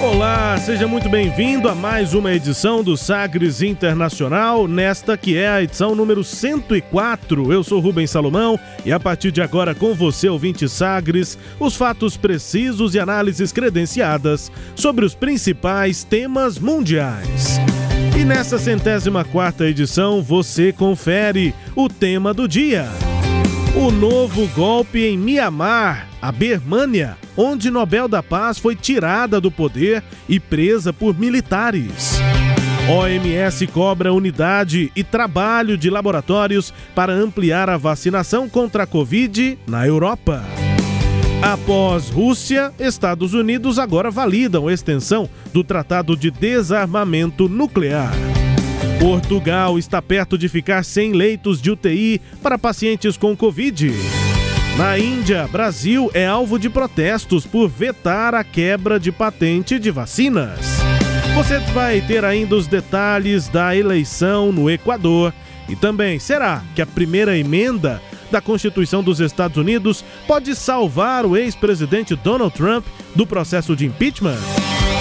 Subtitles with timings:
[0.00, 5.62] Olá, seja muito bem-vindo a mais uma edição do Sagres Internacional, nesta que é a
[5.62, 7.52] edição número 104.
[7.52, 12.16] Eu sou Rubens Salomão e a partir de agora com você, ouvinte Sagres, os fatos
[12.16, 17.60] precisos e análises credenciadas sobre os principais temas mundiais.
[18.18, 22.88] E nessa centésima quarta edição você confere o tema do dia.
[23.74, 30.02] O novo golpe em Mianmar, a Birmânia, onde Nobel da Paz foi tirada do poder
[30.28, 32.18] e presa por militares.
[32.88, 39.86] OMS cobra unidade e trabalho de laboratórios para ampliar a vacinação contra a Covid na
[39.86, 40.42] Europa.
[41.40, 48.10] Após Rússia, Estados Unidos agora validam a extensão do Tratado de Desarmamento Nuclear.
[49.00, 53.90] Portugal está perto de ficar sem leitos de UTI para pacientes com Covid.
[54.76, 60.60] Na Índia, Brasil é alvo de protestos por vetar a quebra de patente de vacinas.
[61.34, 65.32] Você vai ter ainda os detalhes da eleição no Equador
[65.66, 71.38] e também será que a primeira emenda da Constituição dos Estados Unidos pode salvar o
[71.38, 72.84] ex-presidente Donald Trump
[73.14, 74.36] do processo de impeachment?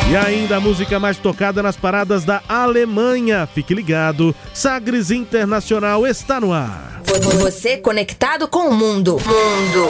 [0.09, 3.47] E ainda a música mais tocada nas paradas da Alemanha.
[3.53, 6.99] Fique ligado, Sagres Internacional está no ar.
[7.39, 9.17] Você conectado com o mundo.
[9.23, 9.87] Mundo.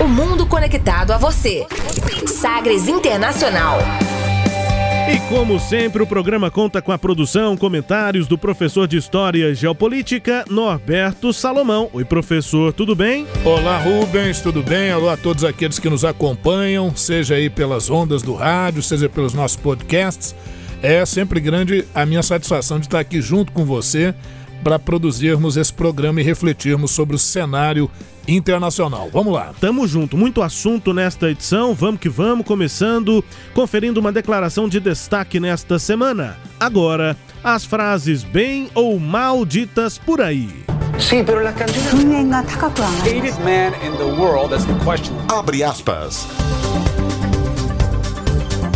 [0.00, 1.64] O mundo conectado a você.
[2.26, 3.78] Sagres Internacional.
[5.08, 9.54] E como sempre, o programa conta com a produção, comentários do professor de História e
[9.54, 11.88] Geopolítica, Norberto Salomão.
[11.92, 13.24] Oi, professor, tudo bem?
[13.44, 14.90] Olá, Rubens, tudo bem?
[14.90, 19.32] Alô a todos aqueles que nos acompanham, seja aí pelas ondas do rádio, seja pelos
[19.32, 20.34] nossos podcasts.
[20.82, 24.12] É sempre grande a minha satisfação de estar aqui junto com você
[24.62, 27.90] para produzirmos esse programa e refletirmos sobre o cenário
[28.26, 29.08] internacional.
[29.12, 29.52] Vamos lá.
[29.60, 31.74] Tamo junto, muito assunto nesta edição.
[31.74, 33.24] Vamos que vamos, começando
[33.54, 36.36] conferindo uma declaração de destaque nesta semana.
[36.58, 40.48] Agora, as frases bem ou mal ditas por aí.
[40.98, 41.20] Sim.
[41.20, 41.44] Hated
[43.44, 45.14] man in the world, that's the question.
[45.28, 46.26] Abre aspas.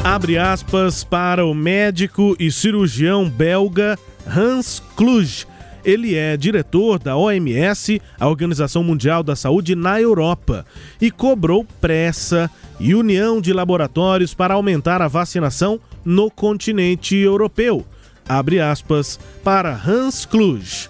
[0.05, 5.47] Abre aspas para o médico e cirurgião belga Hans Kluge,
[5.85, 10.67] ele é diretor da OMS, a Organização Mundial da Saúde, na Europa,
[11.01, 17.85] e cobrou pressa e união de laboratórios para aumentar a vacinação no continente europeu.
[18.29, 20.89] Abre aspas para Hans Kluge.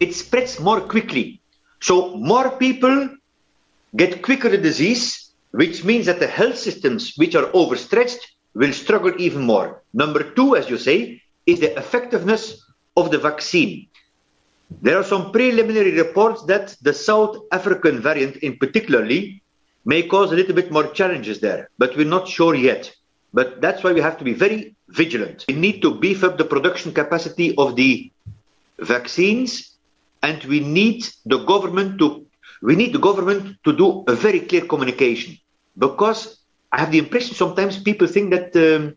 [0.00, 1.40] It spreads more quickly.
[1.80, 3.10] So more people
[3.96, 8.20] get quicker the disease, which means that the health systems which are overstretched
[8.54, 9.82] will struggle even more.
[9.92, 12.62] Number two, as you say, is the effectiveness
[12.96, 13.88] of the vaccine.
[14.80, 19.42] There are some preliminary reports that the South African variant, in particularly,
[19.84, 22.92] may cause a little bit more challenges there, but we're not sure yet.
[23.34, 25.44] But that's why we have to be very vigilant.
[25.48, 28.12] We need to beef up the production capacity of the
[28.78, 29.76] vaccines,
[30.22, 32.26] and we need the government to
[32.62, 35.36] we need the government to do a very clear communication
[35.76, 36.38] because
[36.70, 38.94] I have the impression sometimes people think that um,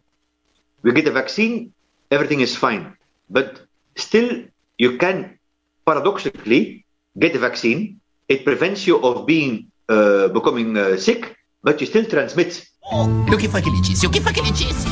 [0.84, 1.74] we get a vaccine,
[2.12, 2.96] everything is fine,
[3.28, 3.62] but
[3.96, 4.44] still
[4.78, 5.40] you can
[5.86, 6.84] paradoxically
[7.18, 8.00] get the vaccine.
[8.28, 12.64] It prevents you of being uh, becoming uh, sick, but you still transmit.
[12.92, 14.06] O que foi que ele disse?
[14.06, 14.88] O que foi que ele disse?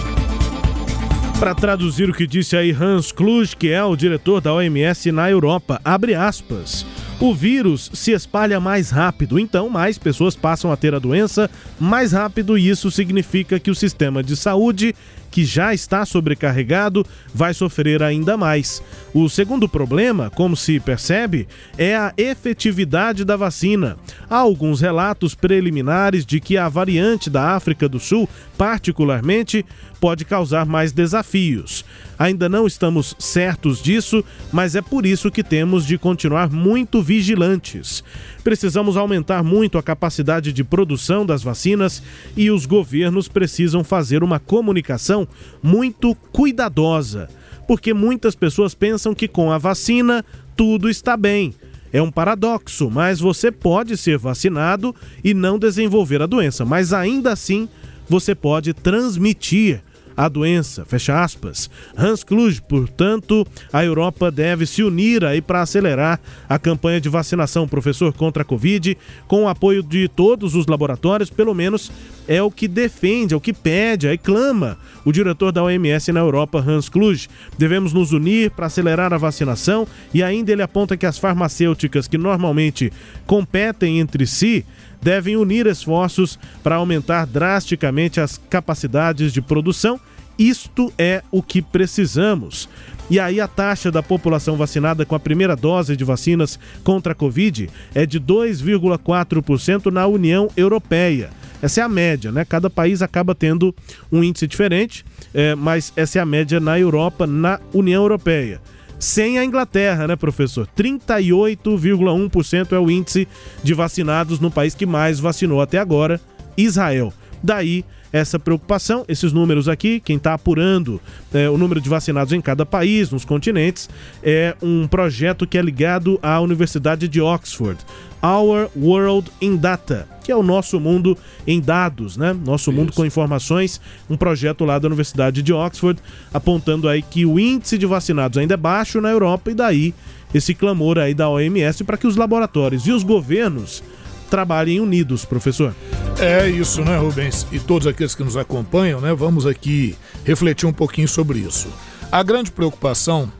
[1.40, 5.30] Para traduzir o que disse aí Hans Kluge, que é o diretor da OMS na
[5.30, 6.86] Europa, abre aspas.
[7.20, 12.12] O vírus se espalha mais rápido, então mais pessoas passam a ter a doença mais
[12.12, 14.96] rápido e isso significa que o sistema de saúde
[15.34, 17.04] que já está sobrecarregado,
[17.34, 18.84] vai sofrer ainda mais.
[19.16, 23.98] O segundo problema, como se percebe, é a efetividade da vacina.
[24.30, 29.66] Há alguns relatos preliminares de que a variante da África do Sul, particularmente,
[30.00, 31.84] pode causar mais desafios.
[32.20, 38.04] Ainda não estamos certos disso, mas é por isso que temos de continuar muito vigilantes.
[38.44, 42.04] Precisamos aumentar muito a capacidade de produção das vacinas
[42.36, 45.28] e os governos precisam fazer uma comunicação
[45.62, 47.30] muito cuidadosa,
[47.68, 50.26] porque muitas pessoas pensam que com a vacina
[50.56, 51.56] tudo está bem.
[51.92, 57.32] É um paradoxo, mas você pode ser vacinado e não desenvolver a doença, mas ainda
[57.32, 57.70] assim
[58.10, 59.82] você pode transmitir
[60.16, 61.70] a doença, fecha aspas.
[61.98, 67.68] Hans Kluge, portanto, a Europa deve se unir aí para acelerar a campanha de vacinação,
[67.68, 71.92] professor, contra a Covid, com o apoio de todos os laboratórios, pelo menos
[72.28, 76.22] é o que defende, é o que pede, aí clama o diretor da OMS na
[76.22, 77.28] Europa, Hans Kluge.
[77.58, 82.18] Devemos nos unir para acelerar a vacinação e ainda ele aponta que as farmacêuticas que
[82.18, 82.92] normalmente
[83.26, 84.66] competem entre si
[85.04, 90.00] devem unir esforços para aumentar drasticamente as capacidades de produção.
[90.40, 92.68] Isto é o que precisamos.
[93.10, 97.16] E aí a taxa da população vacinada com a primeira dose de vacinas contra a
[97.16, 101.30] Covid é de 2,4% na União Europeia.
[101.62, 102.44] Essa é a média, né?
[102.44, 103.76] Cada país acaba tendo
[104.12, 108.60] um índice diferente, é, mas essa é a média na Europa, na União Europeia
[109.04, 110.66] sem a Inglaterra, né, professor?
[110.78, 113.28] 38,1% é o índice
[113.62, 116.22] de vacinados no país que mais vacinou até agora,
[116.56, 117.12] Israel.
[117.44, 121.02] Daí essa preocupação, esses números aqui, quem está apurando
[121.34, 123.90] é, o número de vacinados em cada país, nos continentes,
[124.22, 127.84] é um projeto que é ligado à Universidade de Oxford,
[128.22, 132.34] Our World in Data, que é o nosso mundo em dados, né?
[132.46, 132.80] Nosso Isso.
[132.80, 136.00] mundo com informações, um projeto lá da Universidade de Oxford,
[136.32, 139.94] apontando aí que o índice de vacinados ainda é baixo na Europa e daí
[140.34, 143.84] esse clamor aí da OMS para que os laboratórios e os governos
[144.34, 145.76] trabalhem unidos, professor.
[146.20, 147.46] É isso, né, Rubens?
[147.52, 149.14] E todos aqueles que nos acompanham, né?
[149.14, 149.96] Vamos aqui
[150.26, 151.68] refletir um pouquinho sobre isso.
[152.12, 153.32] A grande preocupação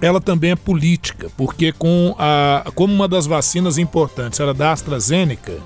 [0.00, 5.58] ela também é política, porque com a, como uma das vacinas importantes era da AstraZeneca,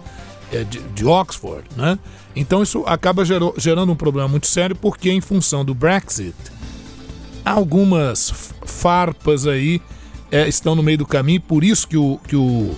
[0.50, 1.98] é, de, de, Oxford, né?
[2.34, 6.34] Então isso acaba gerou, gerando um problema muito sério, porque em função do Brexit,
[7.44, 8.32] algumas
[8.64, 9.82] farpas aí
[10.32, 12.74] é, estão no meio do caminho, por isso que o, que o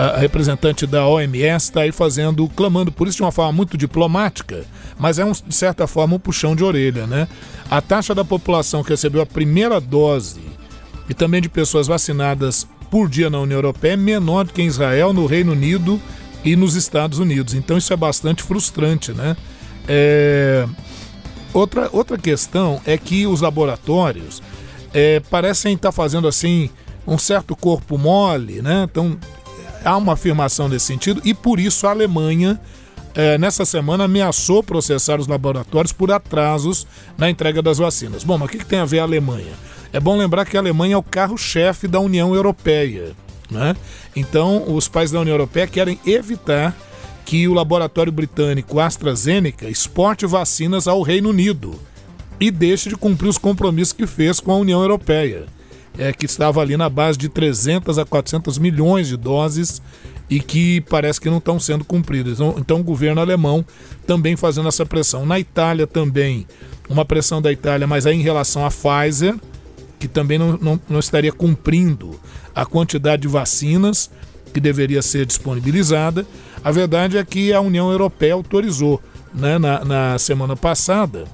[0.00, 4.64] a representante da OMS está aí fazendo, clamando por isso de uma forma muito diplomática,
[4.98, 7.28] mas é um, de certa forma um puxão de orelha, né?
[7.70, 10.40] A taxa da população que recebeu a primeira dose
[11.08, 14.66] e também de pessoas vacinadas por dia na União Europeia é menor do que em
[14.66, 16.00] Israel, no Reino Unido
[16.42, 17.52] e nos Estados Unidos.
[17.52, 19.36] Então isso é bastante frustrante, né?
[19.86, 20.66] É...
[21.52, 24.40] Outra, outra questão é que os laboratórios
[24.94, 26.70] é, parecem estar fazendo assim
[27.06, 28.86] um certo corpo mole, né?
[28.90, 29.18] Então
[29.84, 32.60] há uma afirmação nesse sentido e por isso a Alemanha
[33.14, 36.86] é, nessa semana ameaçou processar os laboratórios por atrasos
[37.18, 38.24] na entrega das vacinas.
[38.24, 39.52] Bom, mas o que, que tem a ver a Alemanha?
[39.92, 43.12] É bom lembrar que a Alemanha é o carro-chefe da União Europeia.
[43.50, 43.74] Né?
[44.14, 46.76] Então, os países da União Europeia querem evitar
[47.24, 51.78] que o laboratório britânico AstraZeneca exporte vacinas ao Reino Unido
[52.38, 55.46] e deixe de cumprir os compromissos que fez com a União Europeia
[55.98, 59.82] é, que estava ali na base de 300 a 400 milhões de doses
[60.28, 62.34] e que parece que não estão sendo cumpridas.
[62.34, 63.64] Então, então, o governo alemão
[64.06, 65.26] também fazendo essa pressão.
[65.26, 66.46] Na Itália também,
[66.88, 69.34] uma pressão da Itália, mas aí em relação à Pfizer,
[69.98, 72.18] que também não, não, não estaria cumprindo
[72.54, 74.10] a quantidade de vacinas
[74.52, 76.26] que deveria ser disponibilizada.
[76.62, 79.00] A verdade é que a União Europeia autorizou
[79.34, 81.24] né, na, na semana passada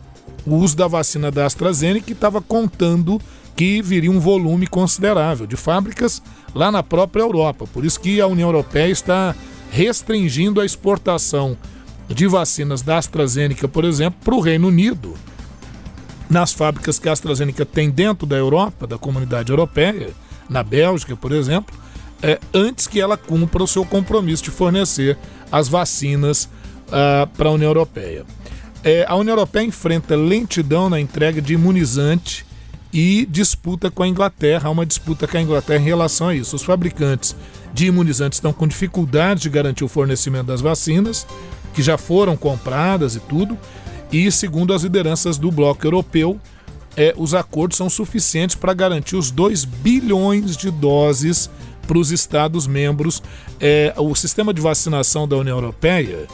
[0.47, 3.21] o uso da vacina da AstraZeneca que estava contando
[3.57, 6.23] que viria um volume considerável de fábricas
[6.55, 7.67] lá na própria Europa.
[7.67, 9.35] Por isso que a União Europeia está
[9.71, 11.57] restringindo a exportação
[12.07, 15.15] de vacinas da AstraZeneca, por exemplo, para o Reino Unido,
[16.29, 20.11] nas fábricas que a AstraZeneca tem dentro da Europa, da comunidade europeia,
[20.49, 21.75] na Bélgica, por exemplo,
[22.23, 25.19] é, antes que ela cumpra o seu compromisso de fornecer
[25.51, 26.45] as vacinas
[26.89, 28.25] uh, para a União Europeia.
[28.85, 32.46] É, a União Europeia enfrenta lentidão na entrega de imunizante
[32.97, 34.69] e disputa com a Inglaterra.
[34.69, 36.57] Há uma disputa com a Inglaterra em relação a isso.
[36.57, 37.37] Os fabricantes
[37.75, 41.27] de imunizantes estão com dificuldade de garantir o fornecimento das vacinas,
[41.75, 43.59] que já foram compradas e tudo.
[44.11, 46.41] E segundo as lideranças do bloco europeu,
[46.97, 51.51] é, os acordos são suficientes para garantir os 2 bilhões de doses
[51.87, 53.23] para os Estados membros.
[53.61, 56.27] É, o sistema de vacinação da União Europeia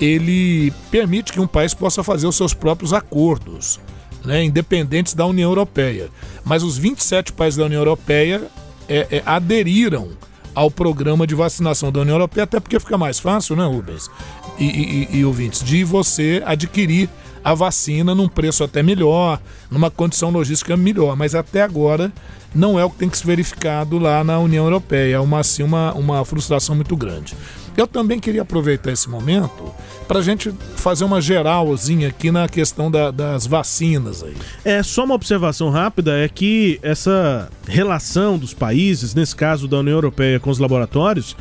[0.00, 3.78] ele permite que um país possa fazer os seus próprios acordos
[4.24, 6.08] né, independentes da União Europeia.
[6.44, 8.42] Mas os 27 países da União Europeia
[8.88, 10.08] é, é, aderiram
[10.54, 14.10] ao programa de vacinação da União Europeia, até porque fica mais fácil, né, Rubens?
[14.58, 17.08] E, e, e ouvintes, de você adquirir
[17.42, 21.16] a vacina num preço até melhor, numa condição logística melhor.
[21.16, 22.12] Mas até agora
[22.54, 25.16] não é o que tem que ser verificado lá na União Europeia.
[25.16, 27.34] É uma, assim, uma, uma frustração muito grande.
[27.76, 29.72] Eu também queria aproveitar esse momento
[30.06, 34.34] para a gente fazer uma geralzinha aqui na questão da, das vacinas aí.
[34.64, 39.94] É, só uma observação rápida é que essa relação dos países, nesse caso da União
[39.94, 41.36] Europeia com os laboratórios,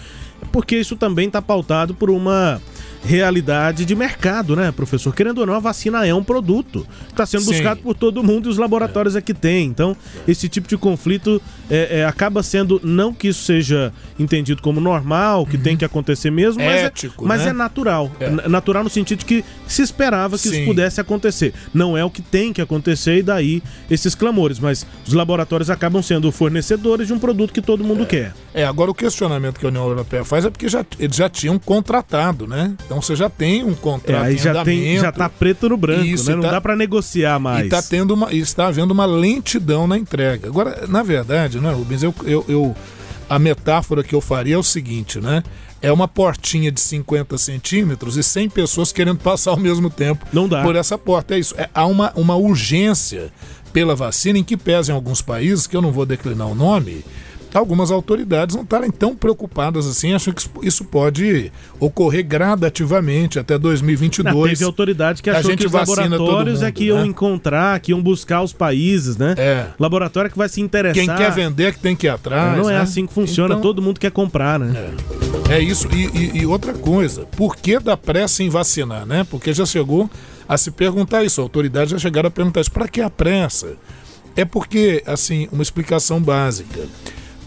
[0.52, 2.62] porque isso também está pautado por uma
[3.04, 5.14] realidade de mercado, né, professor?
[5.14, 7.52] Querendo ou não, a vacina é um produto que está sendo Sim.
[7.54, 9.68] buscado por todo mundo e os laboratórios é, que tem.
[9.68, 9.96] Então,
[10.28, 15.46] esse tipo de conflito é, é, acaba sendo, não que isso seja entendido como normal,
[15.46, 17.50] que tem que acontecer mesmo, mas, Ético, é, mas né?
[17.50, 18.12] é natural.
[18.20, 18.48] É.
[18.48, 20.58] Natural no sentido de que se esperava que Sim.
[20.58, 21.54] isso pudesse acontecer.
[21.74, 26.02] Não é o que tem que acontecer e daí esses clamores, mas os laboratórios acabam
[26.02, 28.34] sendo fornecedores de um produto que todo mundo quer.
[28.60, 31.58] É, agora o questionamento que a União Europeia faz é porque já, eles já tinham
[31.58, 32.76] contratado, né?
[32.86, 35.78] Então você já tem um É, contrato aí em já, tem, já tá preto no
[35.78, 36.36] branco, Isso, né?
[36.36, 37.66] Não tá- dá pra negociar mais.
[37.68, 40.48] E tá tendo uma, e está havendo uma lentidão na entrega.
[40.48, 42.76] Agora, na verdade, né, Rubens, eu, eu, eu-
[43.30, 45.44] a metáfora que eu faria é o seguinte, né?
[45.82, 50.50] É uma portinha de 50 centímetros e 100 pessoas querendo passar ao mesmo tempo Não
[50.50, 50.62] dá.
[50.64, 51.36] por essa porta.
[51.36, 51.56] É isso.
[51.58, 53.32] É, há uma, uma urgência
[53.72, 57.06] pela vacina em que pesa em alguns países, que eu não vou declinar o nome,
[57.54, 63.62] algumas autoridades não estarem tão preocupadas assim, acham que isso- pode ocorrer gradativamente até Não,
[63.62, 64.52] 2022.
[64.52, 67.08] teve autoridade que a achou gente que os laboratórios é mundo, que iam né?
[67.08, 69.36] encontrar, que iam buscar os países, né?
[69.38, 69.66] É.
[69.80, 70.94] Laboratório que vai se interessar.
[71.06, 72.58] Quem quer vender é que tem que ir atrás.
[72.58, 72.80] Não é né?
[72.80, 74.92] assim que funciona, Então, todo mundo quer comprar, né?
[75.50, 75.88] É isso.
[75.94, 79.26] E, e- e outra coisa, por que da pressa em vacinar, né?
[79.30, 80.10] Porque já chegou
[80.48, 82.72] a se perguntar isso, autoridades já chegaram a perguntar isso.
[82.72, 83.74] Para que a pressa?
[84.36, 86.80] É porque, assim, uma explicação básica.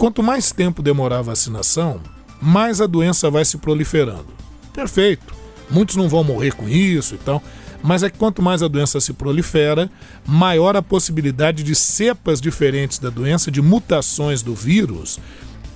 [0.03, 2.01] Quanto mais tempo demorar a vacinação,
[2.41, 4.27] mais a doença vai se proliferando.
[4.75, 5.33] Perfeito.
[5.71, 7.41] Muitos não vão morrer com isso e tal.
[7.85, 9.89] Mas é que quanto mais a doença se prolifera,
[10.27, 15.21] maior a possibilidade de cepas diferentes da doença, de mutações do vírus.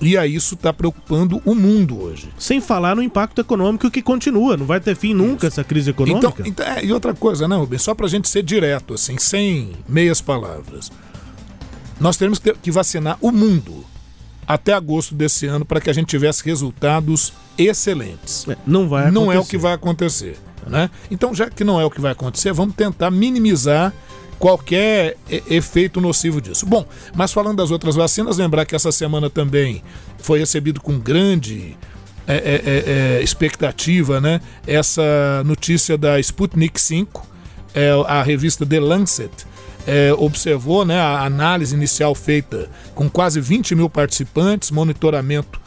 [0.01, 2.27] E aí isso está preocupando o mundo hoje.
[2.37, 4.57] Sem falar no impacto econômico que continua.
[4.57, 6.43] Não vai ter fim nunca essa crise Então, econômica.
[6.45, 7.81] então é, e outra coisa, né, Rubens?
[7.81, 10.91] Só para a gente ser direto, assim, sem meias palavras.
[11.97, 13.85] Nós temos que vacinar o mundo
[14.47, 18.47] até agosto desse ano para que a gente tivesse resultados excelentes.
[18.47, 19.49] É, não vai não é o acontecer.
[19.49, 20.37] que vai acontecer.
[20.65, 20.89] Né?
[21.11, 23.93] Então, já que não é o que vai acontecer, vamos tentar minimizar
[24.39, 25.17] qualquer
[25.49, 26.65] efeito nocivo disso.
[26.65, 26.85] Bom,
[27.15, 29.83] mas falando das outras vacinas, lembrar que essa semana também
[30.19, 31.75] foi recebido com grande
[32.27, 34.41] é, é, é, é, expectativa né?
[34.65, 37.25] essa notícia da Sputnik 5,
[37.73, 39.31] é, a revista The Lancet.
[39.87, 45.61] É, observou né, a análise inicial feita com quase 20 mil participantes, monitoramento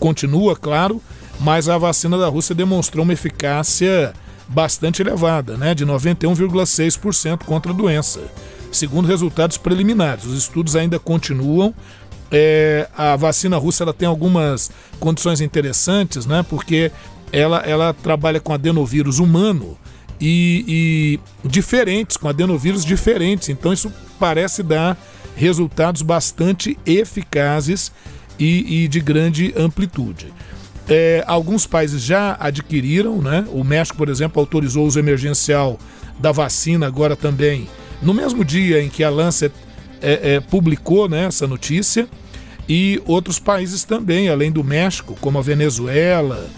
[0.00, 1.00] continua, claro,
[1.38, 4.14] mas a vacina da Rússia demonstrou uma eficácia
[4.48, 8.20] bastante elevada, né, de 91,6% contra a doença,
[8.72, 10.24] segundo resultados preliminares.
[10.24, 11.74] Os estudos ainda continuam.
[12.30, 16.90] É, a vacina russa ela tem algumas condições interessantes, né, porque
[17.30, 19.76] ela, ela trabalha com adenovírus humano
[20.20, 23.48] e, e diferentes, com adenovírus diferentes.
[23.48, 24.96] Então isso parece dar
[25.36, 27.92] resultados bastante eficazes
[28.38, 30.32] e, e de grande amplitude.
[30.88, 33.46] É, alguns países já adquiriram, né?
[33.50, 35.78] O México, por exemplo, autorizou o uso emergencial
[36.18, 37.68] da vacina agora também,
[38.02, 39.52] no mesmo dia em que a Lancet
[40.00, 42.06] é, é, publicou né, essa notícia.
[42.66, 46.48] E outros países também, além do México, como a Venezuela,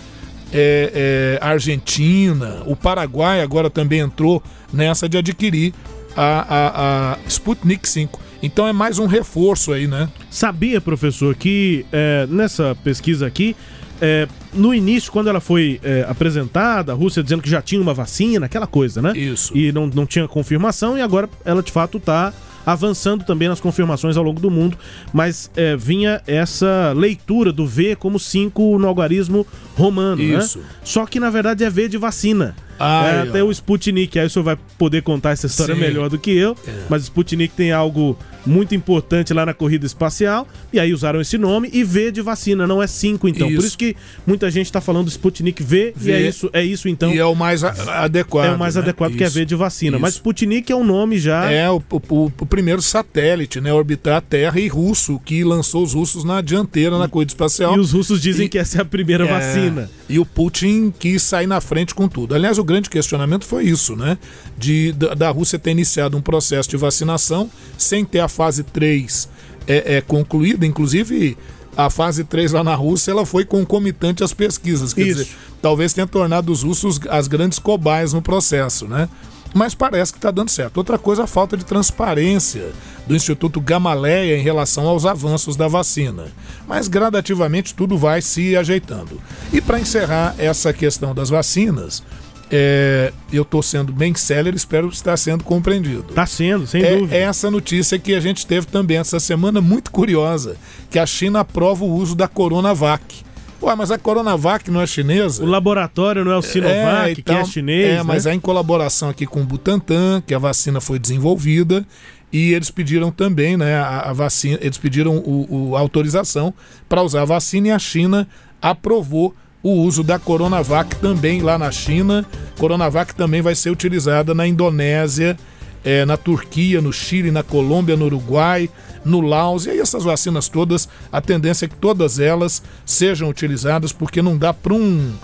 [0.52, 5.72] é, é, a Argentina, o Paraguai agora também entrou nessa de adquirir
[6.16, 8.20] a, a, a Sputnik 5.
[8.42, 10.08] Então é mais um reforço aí, né?
[10.30, 13.56] Sabia, professor, que é, nessa pesquisa aqui,
[14.00, 17.94] é, no início, quando ela foi é, apresentada, a Rússia dizendo que já tinha uma
[17.94, 19.12] vacina, aquela coisa, né?
[19.16, 19.56] Isso.
[19.56, 22.32] E não, não tinha confirmação, e agora ela de fato está
[22.66, 24.76] avançando também nas confirmações ao longo do mundo,
[25.12, 29.46] mas é, vinha essa leitura do V como 5 no algarismo
[29.76, 30.58] romano, Isso.
[30.58, 30.64] né?
[30.82, 32.56] Só que na verdade é V de vacina.
[32.78, 35.80] Ai, é, até o Sputnik, aí o senhor vai poder contar essa história Sim.
[35.80, 36.56] melhor do que eu,
[36.88, 41.36] mas o Sputnik tem algo muito importante lá na corrida espacial, e aí usaram esse
[41.36, 43.48] nome, e V de vacina, não é 5 então.
[43.48, 43.66] Por Isso.
[43.68, 46.28] isso que muita gente tá falando Sputnik V, e é V.
[46.28, 47.12] isso, é isso então.
[47.12, 48.46] e é o mais adequado.
[48.46, 48.82] É o mais né?
[48.82, 49.34] adequado que é Isso.
[49.34, 49.98] V de vacina.
[49.98, 50.18] Mas Isso.
[50.18, 51.50] Sputnik é um nome já.
[51.50, 53.72] É o, o- o primeiro satélite, né?
[53.72, 57.76] Orbitar a Terra e russo, que lançou os russos na dianteira na corrida espacial.
[57.76, 59.90] E os russos dizem E- que essa é a primeira É, vacina.
[60.08, 62.34] E o Putin quis sair na frente com tudo.
[62.34, 64.18] Aliás, o grande questionamento foi isso, né?
[64.58, 69.28] De, da, da Rússia ter iniciado um processo de vacinação sem ter a fase 3
[69.66, 70.66] é, é, concluída.
[70.66, 71.36] Inclusive,
[71.76, 74.92] a fase 3 lá na Rússia ela foi concomitante às pesquisas.
[74.92, 75.18] Quer Isso.
[75.24, 79.08] dizer, talvez tenha tornado os russos as grandes cobaias no processo, né?
[79.54, 80.76] Mas parece que está dando certo.
[80.76, 82.72] Outra coisa, a falta de transparência
[83.06, 86.26] do Instituto Gamaleia em relação aos avanços da vacina.
[86.66, 89.20] Mas gradativamente tudo vai se ajeitando.
[89.52, 92.02] E para encerrar essa questão das vacinas,
[92.50, 96.06] É, eu estou sendo bem célere, espero estar sendo compreendido.
[96.08, 97.16] Está sendo, sem é, dúvida.
[97.16, 100.56] É essa notícia que a gente teve também essa semana, muito curiosa,
[100.90, 103.24] que a China aprova o uso da Coronavac.
[103.62, 105.42] Ué, mas a Coronavac não é chinesa?
[105.42, 107.86] O laboratório não é o Sinovac, é, então, que é chinês.
[107.86, 108.02] É, né?
[108.02, 111.84] mas é em colaboração aqui com o Butantan, que a vacina foi desenvolvida.
[112.32, 116.52] E eles pediram também, né, a, a vacina, eles pediram o, o autorização
[116.88, 118.28] para usar a vacina e a China
[118.60, 122.24] aprovou o uso da Coronavac também lá na China.
[122.58, 125.36] Coronavac também vai ser utilizada na Indonésia,
[125.84, 128.68] é, na Turquia, no Chile, na Colômbia, no Uruguai,
[129.04, 129.66] no Laos.
[129.66, 134.36] E aí essas vacinas todas, a tendência é que todas elas sejam utilizadas, porque não
[134.36, 135.14] dá para um,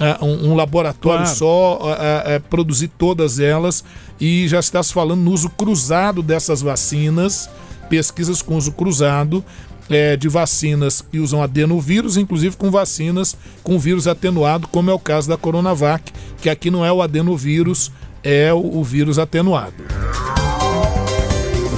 [0.00, 1.36] uh, um, um, laboratório claro.
[1.36, 3.84] só uh, uh, produzir todas elas.
[4.20, 7.50] E já está se falando no uso cruzado dessas vacinas,
[7.88, 9.44] pesquisas com uso cruzado.
[9.90, 14.98] É, de vacinas que usam adenovírus, inclusive com vacinas com vírus atenuado, como é o
[14.98, 16.10] caso da Coronavac,
[16.40, 19.74] que aqui não é o adenovírus, é o, o vírus atenuado.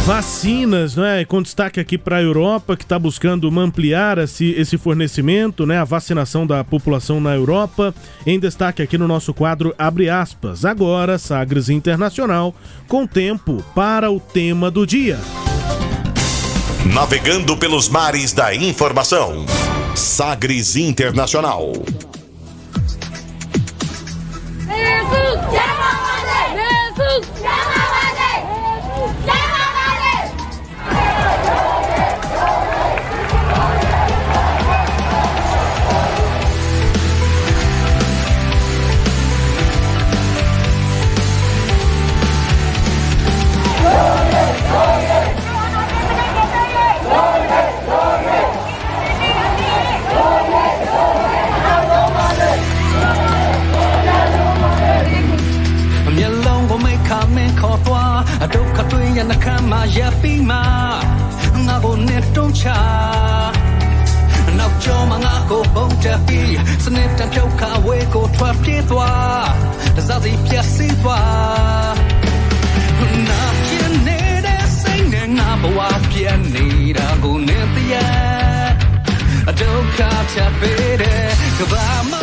[0.07, 1.25] Vacinas, né?
[1.25, 5.79] Com destaque aqui para a Europa, que está buscando ampliar esse, esse fornecimento, né?
[5.79, 7.93] A vacinação da população na Europa.
[8.25, 10.65] Em destaque aqui no nosso quadro, abre aspas.
[10.65, 12.55] Agora, Sagres Internacional,
[12.87, 15.19] com tempo para o tema do dia.
[16.95, 19.45] Navegando pelos mares da informação.
[19.95, 21.73] Sagres Internacional.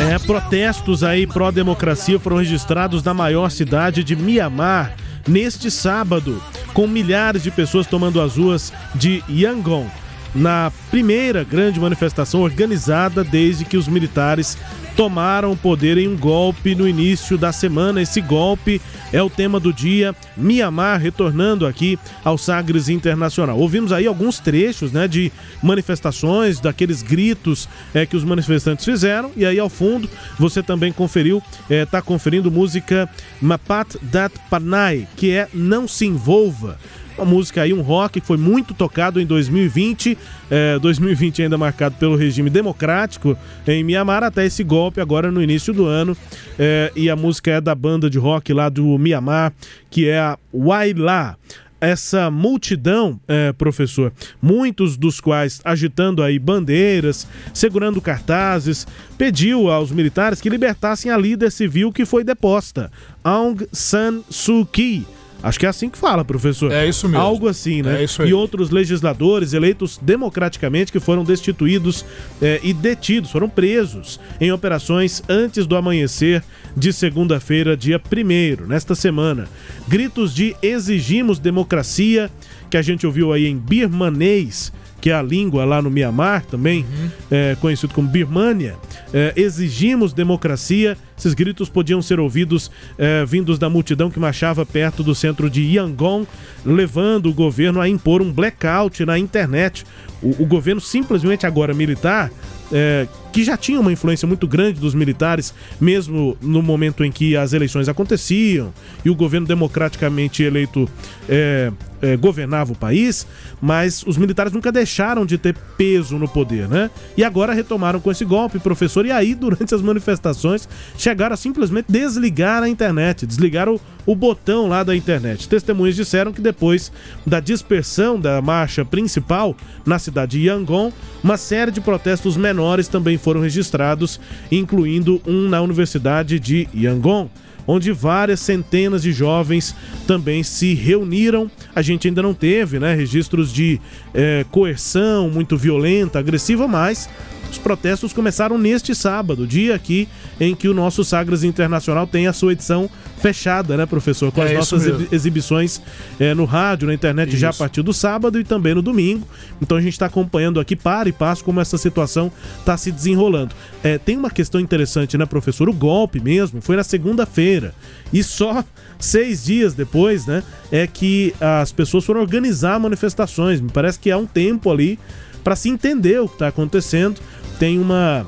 [0.02, 4.94] É, protestos aí pró-democracia foram registrados na maior cidade de Mianmar
[5.28, 6.42] neste sábado,
[6.74, 9.90] com milhares de pessoas tomando as ruas de Yangon
[10.34, 14.58] na primeira grande manifestação organizada desde que os militares
[14.96, 18.02] tomaram o poder em um golpe no início da semana.
[18.02, 20.16] Esse golpe é o tema do dia.
[20.38, 23.58] Mianmar retornando aqui ao Sagres Internacional.
[23.58, 29.32] Ouvimos aí alguns trechos né, de manifestações, daqueles gritos é, que os manifestantes fizeram.
[29.36, 33.10] E aí ao fundo você também conferiu, está é, conferindo música
[33.42, 36.78] Mapat Dat Panay, que é Não Se Envolva.
[37.18, 40.18] Uma música aí, um rock que foi muito tocado em 2020,
[40.50, 45.74] é, 2020 ainda marcado pelo regime democrático em Mianmar, até esse golpe agora no início
[45.74, 46.18] do ano.
[46.58, 49.54] É, e a música é da banda de rock lá do Mianmar,
[49.92, 51.38] que é a Waila
[51.84, 60.40] essa multidão, é, professor, muitos dos quais agitando aí bandeiras, segurando cartazes, pediu aos militares
[60.40, 62.90] que libertassem a líder civil que foi deposta,
[63.22, 65.06] Aung San Suu Kyi
[65.44, 66.72] Acho que é assim que fala, professor.
[66.72, 67.22] É isso mesmo.
[67.22, 68.00] Algo assim, né?
[68.00, 68.30] É isso aí.
[68.30, 72.06] E outros legisladores eleitos democraticamente que foram destituídos
[72.42, 76.42] é, e detidos, foram presos em operações antes do amanhecer
[76.78, 79.50] de segunda-feira, dia 1 nesta semana.
[79.86, 82.32] Gritos de exigimos democracia,
[82.70, 84.72] que a gente ouviu aí em birmanês
[85.04, 87.10] que é a língua lá no Mianmar, também uhum.
[87.30, 88.78] é, conhecido como Birmânia,
[89.14, 90.98] é, exigimos democracia.
[91.18, 95.62] Esses gritos podiam ser ouvidos é, vindos da multidão que marchava perto do centro de
[95.62, 96.26] Yangon,
[96.66, 99.84] levando o governo a impor um blackout na internet.
[100.22, 102.32] O, o governo simplesmente agora militar
[102.72, 107.36] é, que já tinha uma influência muito grande dos militares, mesmo no momento em que
[107.36, 110.90] as eleições aconteciam e o governo democraticamente eleito
[111.28, 113.26] é, é, governava o país,
[113.62, 116.92] mas os militares nunca deixaram de ter peso no poder, né?
[117.16, 121.86] E agora retomaram com esse golpe, professor, e aí, durante as manifestações, chegaram a simplesmente
[121.88, 125.48] desligar a internet, desligar o, o botão lá da internet.
[125.48, 126.92] Testemunhas disseram que depois
[127.26, 130.92] da dispersão da marcha principal na cidade de Yangon,
[131.24, 134.20] uma série de protestos menores também foram registrados,
[134.52, 137.30] incluindo um na Universidade de Yangon
[137.66, 141.50] onde várias centenas de jovens também se reuniram.
[141.74, 143.80] A gente ainda não teve né, registros de
[144.14, 147.10] é, coerção muito violenta, agressiva, mas
[147.54, 150.08] Os protestos começaram neste sábado, dia aqui
[150.40, 152.90] em que o nosso Sagres Internacional tem a sua edição
[153.22, 154.32] fechada, né, professor?
[154.32, 155.08] Com É as isso nossas mesmo.
[155.14, 155.80] exibições
[156.20, 157.60] é, no rádio, na internet já a Isso.
[157.60, 159.28] partir do sábado e também no domingo.
[159.62, 163.54] Então a gente está acompanhando aqui para e passo como essa situação está se desenrolando.
[163.84, 165.70] É, tem uma questão interessante, né, professor?
[165.70, 167.76] O golpe mesmo foi na segunda-feira
[168.12, 168.64] e só
[169.00, 173.62] seis dias depois, né, é que as pessoas foram organizar manifestações.
[173.62, 174.98] Me parece que há um tempo ali
[175.44, 177.22] para se entender o que está acontecendo.
[177.60, 178.26] Tem uma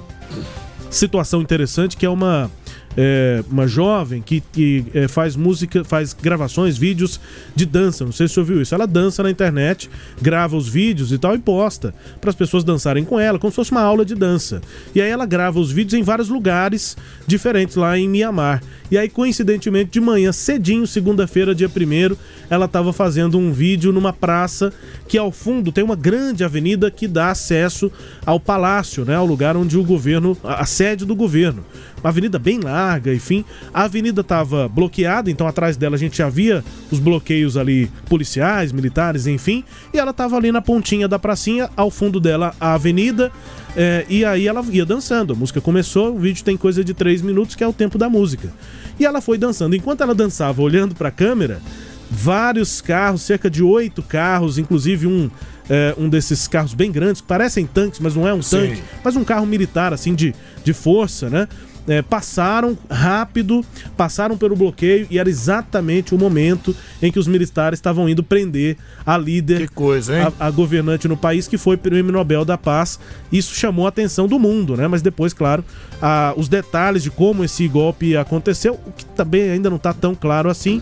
[0.89, 2.49] situação interessante que é uma
[2.97, 7.19] é, uma jovem que, que é, faz música, faz gravações, vídeos
[7.55, 8.03] de dança.
[8.03, 8.75] Não sei se você ouviu isso.
[8.75, 9.89] Ela dança na internet,
[10.21, 13.55] grava os vídeos e tal e posta para as pessoas dançarem com ela, como se
[13.55, 14.61] fosse uma aula de dança.
[14.93, 18.61] E aí ela grava os vídeos em vários lugares diferentes lá em Mianmar.
[18.91, 22.15] E aí, coincidentemente, de manhã, cedinho, segunda-feira, dia 1
[22.49, 24.71] ela estava fazendo um vídeo numa praça
[25.07, 27.91] que ao fundo tem uma grande avenida que dá acesso
[28.23, 29.15] ao palácio, né?
[29.15, 31.63] Ao lugar onde o governo, a a sede do governo.
[32.05, 33.43] Uma avenida bem larga, enfim.
[33.73, 38.71] A avenida estava bloqueada, então atrás dela a gente já via os bloqueios ali policiais,
[38.71, 39.63] militares, enfim.
[39.91, 43.31] E ela estava ali na pontinha da pracinha, ao fundo dela a avenida.
[43.75, 45.33] é, e aí ela ia dançando.
[45.33, 48.07] A música começou, o vídeo tem coisa de 3 minutos, que é o tempo da
[48.07, 48.53] música.
[48.99, 49.75] E ela foi dançando.
[49.75, 51.59] Enquanto ela dançava olhando para a câmera,
[52.09, 55.29] vários carros, cerca de oito carros, inclusive um,
[55.69, 58.57] é, um desses carros bem grandes, que parecem tanques, mas não é um Sim.
[58.57, 61.47] tanque, mas um carro militar, assim, de, de força, né?
[61.87, 63.63] É, passaram rápido,
[63.95, 68.75] passaram pelo bloqueio e era exatamente o momento em que os militares estavam indo prender
[69.05, 72.99] a líder, coisa, a, a governante no país que foi prêmio Nobel da Paz.
[73.31, 74.87] Isso chamou a atenção do mundo, né?
[74.87, 75.63] Mas depois, claro,
[76.01, 80.15] a- os detalhes de como esse golpe aconteceu, o que também ainda não está tão
[80.15, 80.81] claro assim.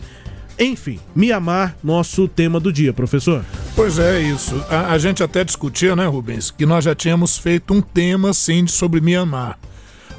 [0.58, 3.44] Enfim, Mianmar, nosso tema do dia, professor.
[3.76, 4.56] Pois é, isso.
[4.70, 8.64] A, a gente até discutia, né, Rubens, que nós já tínhamos feito um tema, assim,
[8.64, 9.58] de- sobre Mianmar.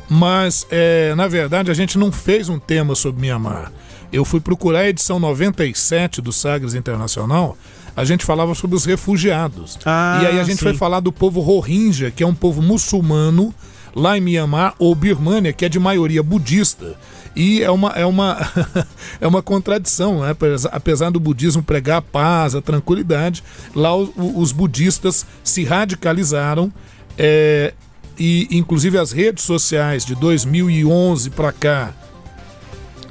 [0.08, 3.72] Mas, é, na verdade, a gente não fez um tema sobre Mianmar.
[4.12, 7.56] Eu fui procurar a edição 97 do Sagres Internacional,
[7.96, 9.78] a gente falava sobre os refugiados.
[9.84, 10.64] Ah, e aí a gente sim.
[10.64, 13.54] foi falar do povo Rohingya, que é um povo muçulmano
[13.94, 16.94] lá em Mianmar, ou Birmânia, que é de maioria budista.
[17.36, 18.36] E é uma, é uma,
[19.20, 20.36] é uma contradição, né?
[20.70, 23.42] Apesar- do budismo pregar a paz, a tranquilidade,
[23.74, 26.72] lá o- o- os budistas se radicalizaram
[27.16, 27.72] é,
[28.18, 31.92] e inclusive as redes sociais de 2011 para cá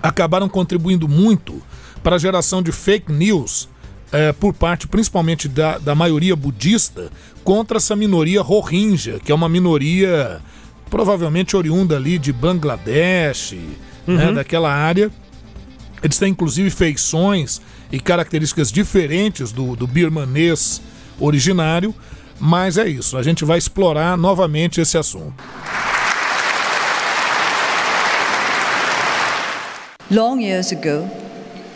[0.01, 1.61] acabaram contribuindo muito
[2.01, 3.69] para a geração de fake news
[4.11, 7.09] eh, por parte principalmente da, da maioria budista
[7.43, 10.41] contra essa minoria Rohingya, que é uma minoria
[10.89, 13.55] provavelmente oriunda ali de Bangladesh,
[14.05, 15.11] né, daquela área.
[16.03, 17.61] Eles têm inclusive feições
[17.91, 20.81] e características diferentes do, do birmanês
[21.19, 21.95] originário,
[22.39, 25.33] mas é isso, a gente vai explorar novamente esse assunto.
[30.11, 31.09] Long years ago,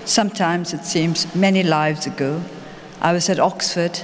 [0.06, 2.42] sometimes it seems many lives ago,
[3.02, 4.00] I was at Oxford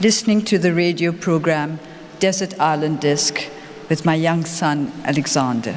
[0.00, 1.78] listening to the radio program
[2.18, 3.38] Desert Island Disc
[3.88, 5.74] with my young son Alexander.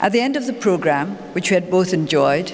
[0.00, 2.52] At the end of the program, which we had both enjoyed,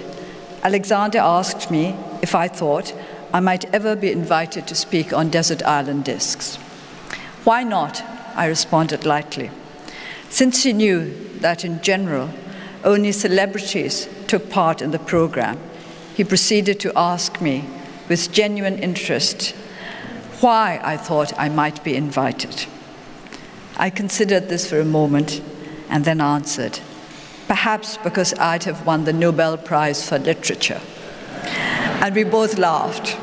[0.63, 2.95] Alexander asked me if I thought
[3.33, 6.59] I might ever be invited to speak on Desert Island Discs.
[7.45, 8.03] Why not?
[8.35, 9.51] I responded lightly.
[10.29, 12.31] Since he knew that in general
[12.85, 15.59] only celebrities took part in the program,
[16.15, 17.65] he proceeded to ask me
[18.09, 19.55] with genuine interest
[20.41, 22.67] why I thought I might be invited.
[23.77, 25.43] I considered this for a moment
[25.89, 26.81] and then answered,
[27.49, 30.81] perhaps because I'd have won the Nobel Prize for Literature.
[32.03, 33.17] And we both laughed.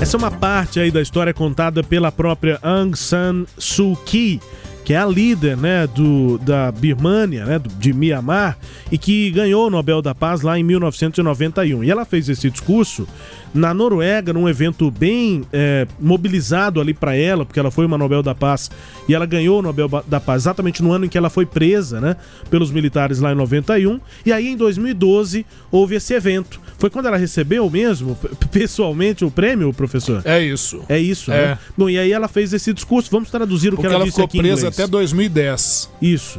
[0.00, 4.40] Essa é uma parte aí da história contada pela própria Aung San Suu Kyi,
[4.82, 8.56] que é a líder, né, do, da Birmânia, né, de Mianmar,
[8.90, 11.84] e que ganhou o Nobel da Paz lá em 1991.
[11.84, 13.06] E ela fez esse discurso
[13.52, 18.22] na Noruega, num evento bem é, mobilizado ali para ela, porque ela foi uma Nobel
[18.22, 18.70] da Paz
[19.08, 22.00] e ela ganhou o Nobel da Paz exatamente no ano em que ela foi presa,
[22.00, 22.16] né,
[22.48, 23.98] pelos militares lá em 91.
[24.24, 26.60] E aí em 2012 houve esse evento.
[26.78, 28.16] Foi quando ela recebeu mesmo,
[28.50, 30.22] pessoalmente, o prêmio, professor?
[30.24, 30.82] É isso.
[30.88, 31.48] É isso, É.
[31.48, 31.58] né?
[31.76, 33.10] Bom, e aí ela fez esse discurso.
[33.10, 34.80] Vamos traduzir o Porque que ela, ela disse ficou aqui em presa inglês.
[34.80, 35.90] até 2010.
[36.00, 36.38] Isso.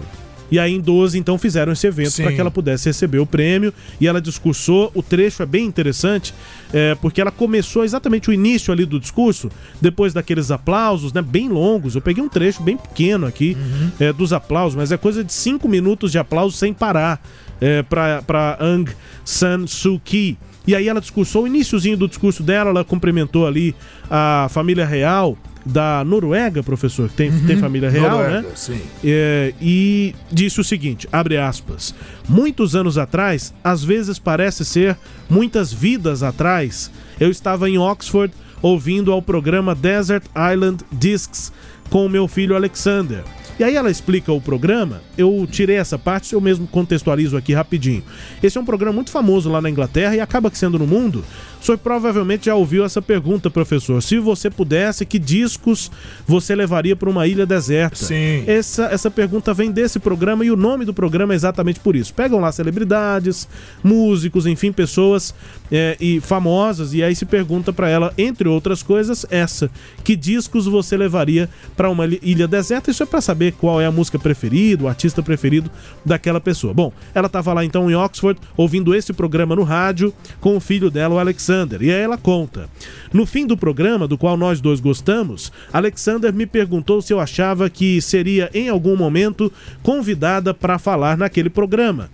[0.51, 3.73] E aí em 12, então, fizeram esse evento para que ela pudesse receber o prêmio.
[3.99, 4.91] E ela discursou.
[4.93, 6.33] O trecho é bem interessante,
[6.73, 11.21] é, porque ela começou exatamente o início ali do discurso, depois daqueles aplausos, né?
[11.21, 11.95] Bem longos.
[11.95, 13.91] Eu peguei um trecho bem pequeno aqui Uhum.
[13.99, 17.21] é, dos aplausos, mas é coisa de cinco minutos de aplauso sem parar
[17.61, 18.89] é, para Aung
[19.23, 20.37] San Suu Kyi.
[20.67, 23.73] E aí ela discursou, o iníciozinho do discurso dela, ela cumprimentou ali
[24.09, 28.49] a família real, da Noruega, professor, que tem, tem família real, Noruega, né?
[28.55, 28.81] sim.
[29.03, 31.93] É, e disse o seguinte, abre aspas,
[32.27, 34.97] muitos anos atrás, às vezes parece ser
[35.29, 41.51] muitas vidas atrás, eu estava em Oxford ouvindo ao programa Desert Island Discs
[41.89, 43.23] com o meu filho Alexander.
[43.59, 48.03] E aí ela explica o programa, eu tirei essa parte, eu mesmo contextualizo aqui rapidinho.
[48.41, 51.23] Esse é um programa muito famoso lá na Inglaterra e acaba que sendo no mundo.
[51.61, 54.01] O senhor provavelmente já ouviu essa pergunta, professor.
[54.01, 55.91] Se você pudesse, que discos
[56.25, 57.95] você levaria para uma ilha deserta?
[57.95, 58.43] Sim.
[58.47, 62.15] Essa, essa pergunta vem desse programa e o nome do programa é exatamente por isso.
[62.15, 63.47] Pegam lá celebridades,
[63.83, 65.35] músicos, enfim, pessoas
[65.71, 69.69] é, e famosas e aí se pergunta para ela, entre outras coisas, essa:
[70.03, 71.47] que discos você levaria
[71.77, 72.89] para uma ilha deserta?
[72.89, 75.69] Isso é para saber qual é a música preferida, o artista preferido
[76.03, 76.73] daquela pessoa.
[76.73, 80.89] Bom, ela estava lá então em Oxford ouvindo esse programa no rádio com o filho
[80.89, 81.19] dela, o
[81.51, 81.81] Alexander.
[81.81, 82.69] E aí ela conta:
[83.11, 87.69] no fim do programa, do qual nós dois gostamos, Alexander me perguntou se eu achava
[87.69, 89.51] que seria em algum momento
[89.83, 92.09] convidada para falar naquele programa.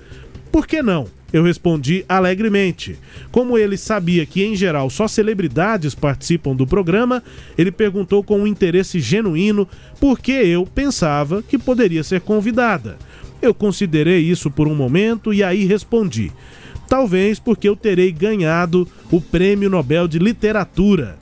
[0.51, 1.07] Por que não?
[1.31, 2.97] Eu respondi alegremente.
[3.31, 7.21] Como ele sabia que, em geral, só celebridades participam do programa,
[7.57, 9.67] ele perguntou com um interesse genuíno
[9.99, 12.97] por que eu pensava que poderia ser convidada.
[13.41, 16.31] Eu considerei isso por um momento e aí respondi.
[16.87, 21.17] Talvez porque eu terei ganhado o Prêmio Nobel de Literatura.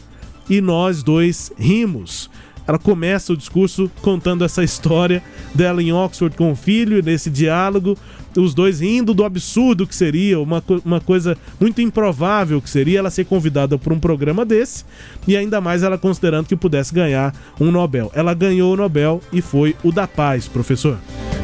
[0.49, 2.29] E nós dois rimos.
[2.67, 5.21] Ela começa o discurso contando essa história
[5.53, 7.97] dela em Oxford com o filho, nesse diálogo,
[8.37, 13.09] os dois rindo do absurdo que seria, uma, uma coisa muito improvável que seria ela
[13.09, 14.83] ser convidada para um programa desse,
[15.27, 18.11] e ainda mais ela considerando que pudesse ganhar um Nobel.
[18.13, 20.97] Ela ganhou o Nobel e foi o da paz, professor.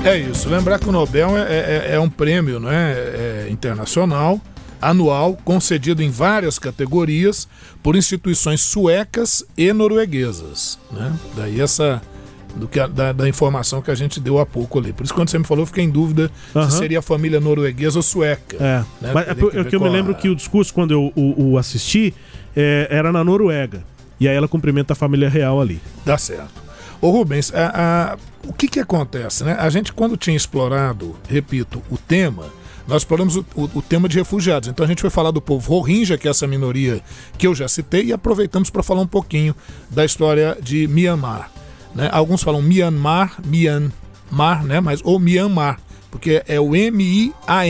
[0.04, 0.50] É isso.
[0.50, 1.42] Lembrar que o Nobel é,
[1.92, 2.92] é- é um prêmio não é?
[2.94, 4.42] É internacional,
[4.82, 7.48] anual, concedido em várias categorias
[7.84, 10.80] por instituições suecas e norueguesas.
[10.92, 11.14] Né?
[11.36, 12.02] Daí essa.
[12.54, 14.92] Do que a- da, da informação que a gente deu há pouco ali.
[14.92, 16.70] Por isso, quando você me falou, eu fiquei em dúvida Aham.
[16.70, 18.58] se seria a família norueguesa ou sueca.
[18.60, 19.12] É, né?
[19.14, 21.52] mas é, Teria é que eu me a- lembro que o discurso, quando eu o,
[21.54, 22.14] o assisti,
[22.54, 23.86] é, era na Noruega.
[24.20, 25.80] E aí ela cumprimenta a família real ali.
[26.06, 26.62] Dá certo.
[27.00, 27.72] Ô Rubens, a-
[28.14, 29.56] a- o que que acontece, né?
[29.58, 32.48] A gente, quando tinha explorado, repito, o tema,
[32.88, 34.68] nós exploramos o, o- o tema de refugiados.
[34.70, 37.02] Então a gente foi falar do povo Rohingya, que é essa minoria
[37.38, 39.56] que eu já citei, e aproveitamos para falar um pouquinho
[39.90, 41.52] da história de Myanmar.
[41.96, 42.10] Né?
[42.12, 44.80] Alguns falam Myanmar, Myanmar, né?
[44.80, 46.76] Mas ou Myanmar, porque é o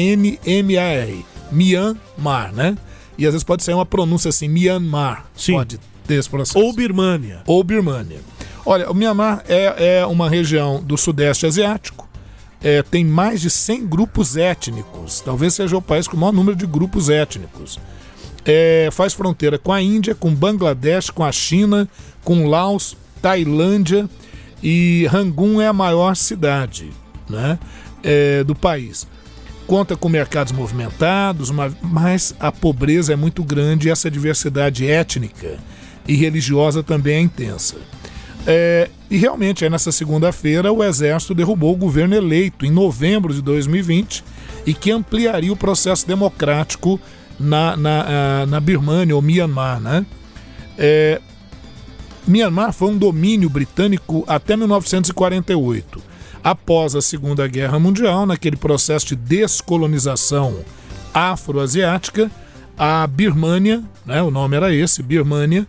[0.01, 1.25] M-I-A-N-M-A-R.
[1.51, 2.77] Myanmar, né?
[3.17, 5.25] E às vezes pode ser uma pronúncia assim, Myanmar.
[5.35, 5.53] Sim.
[5.53, 7.41] Pode ter esse processo Ou Birmânia.
[7.45, 8.19] ou Birmânia.
[8.65, 12.07] Olha, o Myanmar é, é uma região do Sudeste Asiático.
[12.63, 15.19] É, tem mais de 100 grupos étnicos.
[15.21, 17.79] Talvez seja o país com o maior número de grupos étnicos.
[18.45, 21.87] É, faz fronteira com a Índia, com Bangladesh, com a China,
[22.23, 24.09] com Laos, Tailândia
[24.63, 26.91] e Rangoon é a maior cidade
[27.29, 27.57] né,
[28.03, 29.07] é, do país.
[29.67, 35.59] Conta com mercados movimentados, mas a pobreza é muito grande e essa diversidade étnica
[36.07, 37.77] e religiosa também é intensa.
[38.45, 43.41] É, e realmente, aí nessa segunda-feira, o Exército derrubou o governo eleito em novembro de
[43.41, 44.23] 2020
[44.65, 46.99] e que ampliaria o processo democrático
[47.39, 49.79] na, na, ah, na Birmânia ou Myanmar.
[49.79, 50.05] Né?
[50.77, 51.21] É,
[52.27, 56.01] Myanmar foi um domínio britânico até 1948.
[56.43, 60.59] Após a Segunda Guerra Mundial, naquele processo de descolonização
[61.13, 62.31] afroasiática,
[62.77, 65.67] a Birmânia, né, o nome era esse, Birmânia,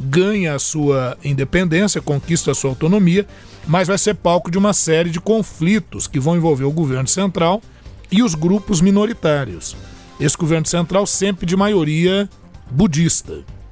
[0.00, 3.26] ganha a sua independência, conquista a sua autonomia,
[3.66, 7.62] mas vai ser palco de uma série de conflitos que vão envolver o governo central
[8.10, 9.76] e os grupos minoritários.
[10.20, 12.28] Esse governo central sempre de maioria
[12.70, 13.44] budista.။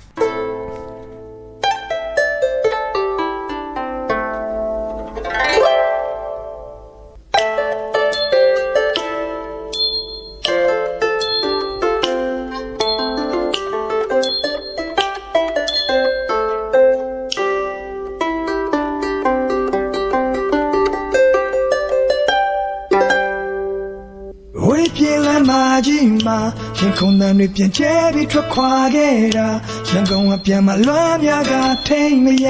[27.42, 29.48] တန်တွေပြန်ကျဲပြီးထွက်ခွာခဲ့တာ
[29.90, 31.54] ရန်ကုန်ကပြန်မလွမ်းများက
[31.88, 32.48] ထိန်မရ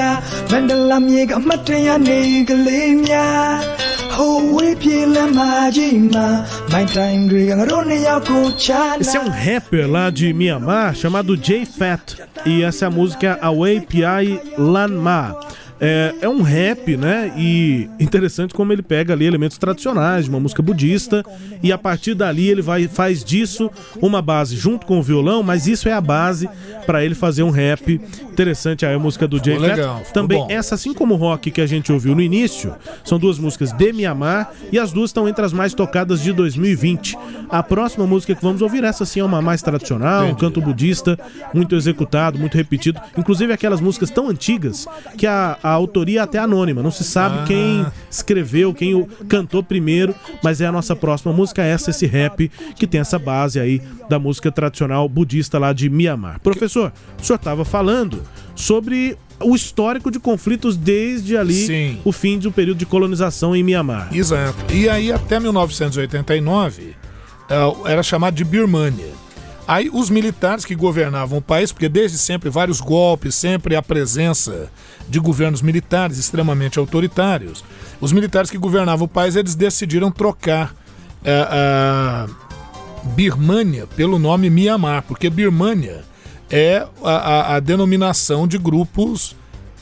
[0.51, 5.39] မန္တလာမြေကအမတ်တရနေကလေးများဟိုဝေးပြေးလမ်းမ
[5.75, 6.27] ကြီးမှာ
[6.71, 12.05] မိုင်းတိုင်းတွေကငါတို့နှစ်ယောက်ကိုချာ Esse é um rapper lá de Myanmar chamado Jay Fat.
[12.51, 14.27] E essa é a música Away Piai
[14.73, 15.21] Lanma.
[15.84, 17.32] É, é um rap, né?
[17.36, 21.24] E interessante como ele pega ali elementos tradicionais de uma música budista
[21.60, 23.68] e a partir dali ele vai faz disso
[24.00, 26.48] uma base junto com o violão, mas isso é a base
[26.86, 28.00] para ele fazer um rap
[28.32, 30.46] interessante aí a música do Jay legal, Também bom.
[30.48, 33.92] essa assim como o rock que a gente ouviu no início, são duas músicas de
[33.92, 37.16] Mianmar e as duas estão entre as mais tocadas de 2020.
[37.50, 41.18] A próxima música que vamos ouvir essa sim é uma mais tradicional, um canto budista,
[41.52, 44.86] muito executado, muito repetido, inclusive aquelas músicas tão antigas
[45.18, 47.44] que a, a autoria até anônima, não se sabe Ah.
[47.46, 52.50] quem escreveu, quem o cantou primeiro, mas é a nossa próxima música, essa, esse rap
[52.76, 56.40] que tem essa base aí da música tradicional budista lá de Mianmar.
[56.40, 58.22] Professor, o senhor estava falando
[58.54, 61.98] sobre o histórico de conflitos desde ali Sim.
[62.04, 64.08] o fim do período de colonização em Mianmar.
[64.14, 64.72] Exato.
[64.72, 66.94] E aí, até 1989,
[67.50, 69.10] eh, era chamado de Birmania.
[69.66, 74.68] Aí, os militares que governavam o país, porque desde sempre vários golpes, sempre a presença
[75.08, 77.64] de governos militares extremamente autoritários,
[78.00, 80.74] os militares que governavam o país, eles decidiram trocar
[81.24, 82.26] eh, a
[83.14, 86.04] Birmania pelo nome Mianmar, porque Birmania
[86.50, 89.34] é a, a- a denominação de grupos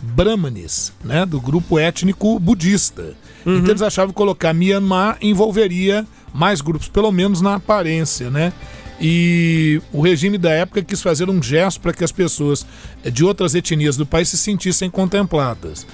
[0.03, 3.14] brahmanes, né, do grupo étnico budista.
[3.45, 8.53] Então eles achavam que colocar Myanmar envolveria mais grupos, pelo menos na aparência, né?
[9.00, 12.66] E o regime da época quis fazer um gesto para que as pessoas
[13.02, 15.86] de outras etnias do país se sentissem contempladas.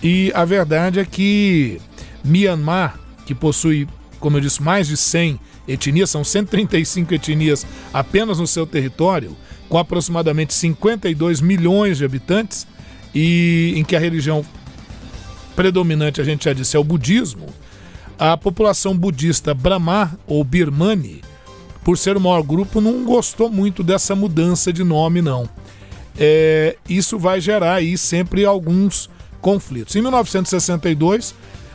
[0.00, 1.80] E a verdade é que
[2.22, 3.88] Myanmar, que possui,
[4.20, 9.36] como eu disse, mais de 100 etnias, são 135 etnias apenas no seu território,
[9.68, 12.66] com aproximadamente 52 milhões de habitantes,
[13.12, 14.44] e em que a religião
[15.56, 17.46] predominante, a gente já disse, é o budismo,
[18.18, 21.22] a população budista Brahmar ou Birmani,
[21.84, 25.48] por ser o maior grupo, não gostou muito dessa mudança de nome, não.
[26.18, 29.94] É, isso vai gerar aí sempre alguns conflitos.
[29.94, 31.34] Em 1962,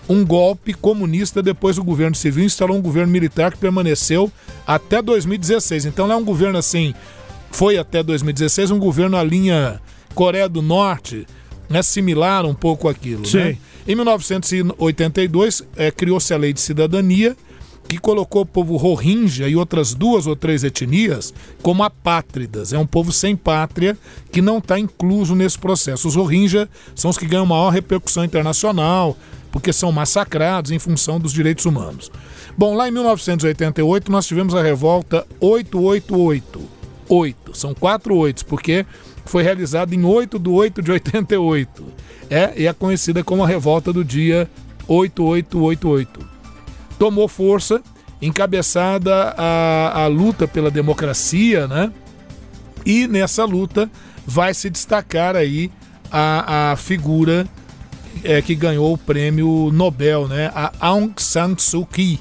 [0.09, 4.31] um golpe comunista, depois o governo civil instalou um governo militar que permaneceu
[4.65, 5.85] até 2016.
[5.85, 6.95] Então não é um governo assim,
[7.51, 9.79] foi até 2016, um governo à linha
[10.15, 11.27] Coreia do Norte,
[11.69, 13.21] né, similar um pouco àquilo.
[13.21, 13.53] Né?
[13.53, 13.57] Sim.
[13.87, 17.37] Em 1982, eh, criou-se a Lei de Cidadania,
[17.89, 22.71] que colocou o povo Rohingya e outras duas ou três etnias como apátridas.
[22.71, 23.97] É um povo sem pátria
[24.31, 26.07] que não está incluso nesse processo.
[26.07, 29.17] Os Rohingya são os que ganham maior repercussão internacional,
[29.51, 32.11] porque são massacrados em função dos direitos humanos.
[32.55, 36.61] Bom, lá em 1988 nós tivemos a revolta 888.
[37.09, 37.57] Oito.
[37.57, 38.85] São quatro oitos, porque
[39.25, 41.85] foi realizada em 8 de 8 de 88.
[42.29, 44.47] É, e é conhecida como a revolta do dia
[44.87, 46.38] 8888
[46.99, 47.81] tomou força,
[48.21, 51.91] encabeçada a, a luta pela democracia, né?
[52.85, 53.89] E nessa luta
[54.27, 55.71] vai se destacar aí
[56.11, 57.47] a, a figura
[58.23, 60.51] é, que ganhou o prêmio Nobel, né?
[60.53, 62.19] A Aung San Suu Kyi.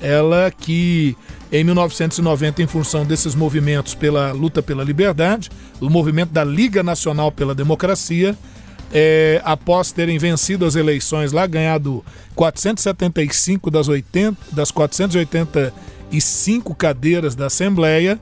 [0.00, 1.16] Ela que
[1.50, 5.48] em 1990, em função desses movimentos pela luta pela liberdade,
[5.80, 8.36] o movimento da Liga Nacional pela Democracia,
[8.92, 17.46] é, após terem vencido as eleições lá, ganhado 475 das, 80, das 485 cadeiras da
[17.46, 18.18] Assembleia,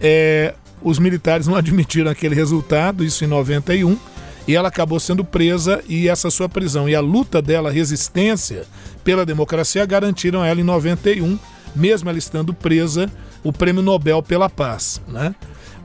[0.00, 3.96] é, os militares não admitiram aquele resultado, isso em 91,
[4.46, 8.64] e ela acabou sendo presa e essa sua prisão e a luta dela, a resistência
[9.04, 11.38] pela democracia, garantiram ela em 91,
[11.74, 13.10] mesmo ela estando presa,
[13.42, 15.00] o Prêmio Nobel pela Paz.
[15.08, 15.34] Né?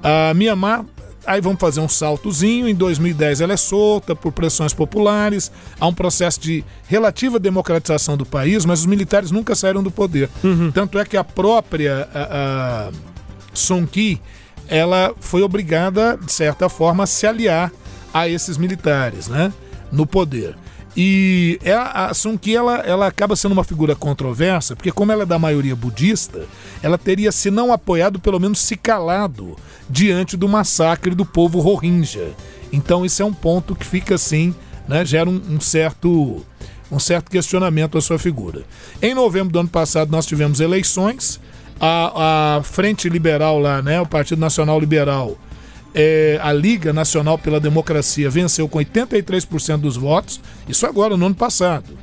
[0.04, 0.86] A Mianmar
[1.28, 2.68] Aí vamos fazer um saltozinho.
[2.68, 5.52] Em 2010 ela é solta por pressões populares.
[5.80, 10.30] Há um processo de relativa democratização do país, mas os militares nunca saíram do poder.
[10.74, 12.92] Tanto é que a própria a, a
[14.70, 17.72] ela foi obrigada, de certa forma, a se aliar
[18.14, 19.52] a esses militares, né?
[19.92, 20.56] No poder.
[21.00, 25.26] E é a, a ela, ela acaba sendo uma figura controversa, porque como ela é
[25.28, 26.48] da maioria budista,
[26.82, 29.56] ela teria, se não apoiado, pelo menos se calado
[29.88, 32.32] diante do massacre do povo Rohingya.
[32.74, 34.56] Então isso é um ponto que fica assim,
[34.88, 36.44] né, gera um, um certo
[36.90, 38.64] um certo questionamento à sua figura.
[39.00, 41.40] Em novembro do ano passado nós tivemos eleições,
[41.80, 45.38] a, a Frente Liberal lá, né, o Partido Nacional Liberal,
[46.00, 51.34] é, a Liga Nacional pela Democracia venceu com 83% dos votos, isso agora, no ano
[51.36, 51.98] passado.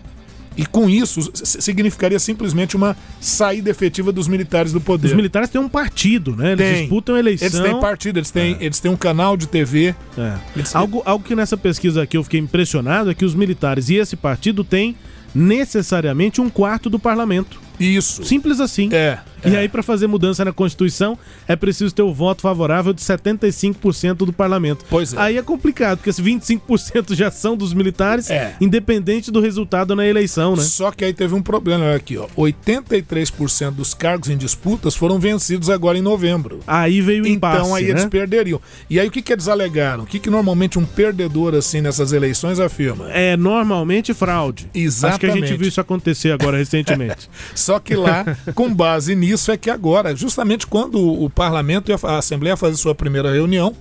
[0.56, 5.08] E com isso, significaria simplesmente uma saída efetiva dos militares do poder.
[5.08, 6.52] Os militares têm um partido, né?
[6.52, 6.80] Eles Tem.
[6.82, 7.48] disputam a eleição.
[7.48, 9.94] Eles têm partido, eles têm, eles têm um canal de TV.
[10.16, 10.34] É.
[10.54, 13.96] Eles- Algo, algo que nessa pesquisa aqui eu fiquei impressionado é que os militares e
[13.96, 14.94] esse partido têm
[15.34, 17.60] necessariamente um quarto do parlamento.
[17.78, 18.24] Isso.
[18.24, 18.88] Simples assim.
[18.92, 19.18] É.
[19.46, 24.14] E aí, para fazer mudança na Constituição, é preciso ter o voto favorável de 75%
[24.14, 24.86] do parlamento.
[24.88, 25.18] Pois é.
[25.20, 28.56] Aí é complicado, porque esses 25% já são dos militares, É.
[28.58, 30.62] independente do resultado na eleição, né?
[30.62, 32.26] Só que aí teve um problema, olha aqui, ó.
[32.36, 36.60] 83% dos cargos em disputas foram vencidos agora em novembro.
[36.66, 37.90] Aí veio o impasse, Então aí né?
[37.90, 38.60] eles perderiam.
[38.88, 40.04] E aí o que, que eles alegaram?
[40.04, 43.10] O que, que normalmente um perdedor assim nessas eleições afirma?
[43.10, 44.64] É normalmente fraude.
[44.64, 45.48] Acho que a Exatamente.
[45.48, 47.28] gente viu isso acontecer agora recentemente.
[47.64, 52.18] Só que lá, com base nisso, é que agora, justamente quando o parlamento e a
[52.18, 53.74] Assembleia ia fazer sua primeira reunião,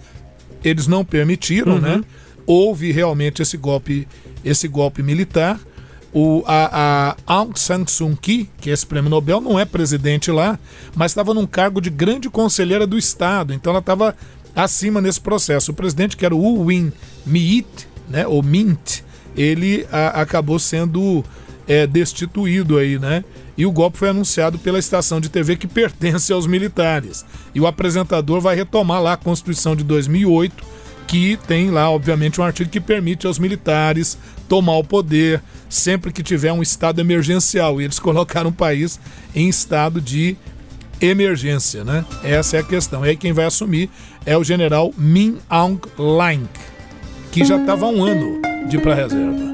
[0.64, 2.04] eles não permitiram, né?
[2.46, 4.08] Houve realmente esse golpe,
[4.44, 5.60] esse golpe militar.
[6.14, 10.30] O, a, a Aung San Suu Kyi, que é esse prêmio Nobel, não é presidente
[10.32, 10.60] lá,
[10.96, 13.52] mas estava num cargo de grande conselheira do Estado.
[13.54, 14.16] Então ela estava
[14.56, 15.72] acima nesse processo.
[15.72, 16.92] O presidente, que era o Win
[17.26, 17.66] Myint,
[18.08, 19.00] né, ou Mint,
[19.36, 21.26] ele a- acabou sendo
[21.68, 23.24] é, destituído aí, né?
[23.58, 27.26] E o golpe foi anunciado pela estação de TV que pertence aos militares.
[27.54, 30.64] E o apresentador vai retomar lá a Constituição de 2008,
[31.08, 34.18] que tem lá, obviamente, um artigo que permite aos militares
[34.50, 37.80] tomar o poder sempre que tiver um estado emergencial.
[37.80, 39.00] E eles colocaram o país
[39.36, 40.36] em estado de
[41.00, 42.06] emergência, né?
[42.24, 43.06] Essa é a questão.
[43.06, 43.90] E aí quem vai assumir
[44.26, 46.48] é o general Min Aung Hlaing,
[47.32, 49.53] que já estava há um ano de ir para reserva.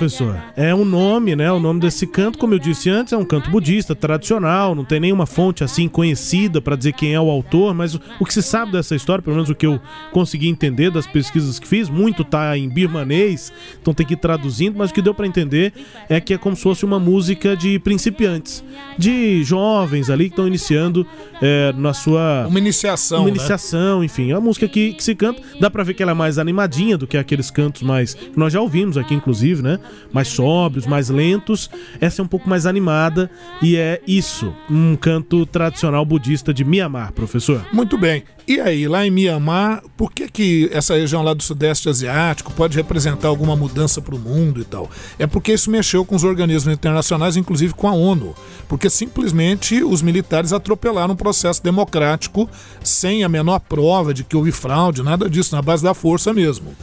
[0.00, 0.42] Professor.
[0.56, 1.52] É um nome, né?
[1.52, 4.98] O nome desse canto, como eu disse antes, é um canto budista tradicional, não tem
[4.98, 8.42] nenhuma fonte assim conhecida para dizer quem é o autor, mas o, o que se
[8.42, 9.78] sabe dessa história, pelo menos o que eu
[10.10, 14.78] consegui entender das pesquisas que fiz, muito tá em birmanês, então tem que ir traduzindo,
[14.78, 15.74] mas o que deu para entender
[16.08, 18.64] é que é como se fosse uma música de principiantes,
[18.96, 21.06] de jovens ali que estão iniciando
[21.42, 23.36] é, na sua Uma iniciação, uma né?
[23.36, 25.42] iniciação, enfim, é uma música que, que se canta.
[25.60, 28.14] Dá pra ver que ela é mais animadinha do que aqueles cantos mais.
[28.14, 29.78] que nós já ouvimos aqui, inclusive, né?
[30.12, 31.70] Mais sóbrios, mais lentos.
[32.00, 33.30] Essa é um pouco mais animada
[33.62, 37.64] e é isso, um canto tradicional budista de Mianmar, professor.
[37.72, 38.24] Muito bem.
[38.50, 42.76] E aí, lá em Mianmar, por que, que essa região lá do Sudeste Asiático pode
[42.76, 44.90] representar alguma mudança para o mundo e tal?
[45.20, 48.34] É porque isso mexeu com os organismos internacionais, inclusive com a ONU.
[48.68, 52.50] Porque simplesmente os militares atropelaram um processo democrático
[52.82, 56.74] sem a menor prova de que houve fraude, nada disso, na base da força mesmo.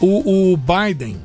[0.00, 1.18] O, o Biden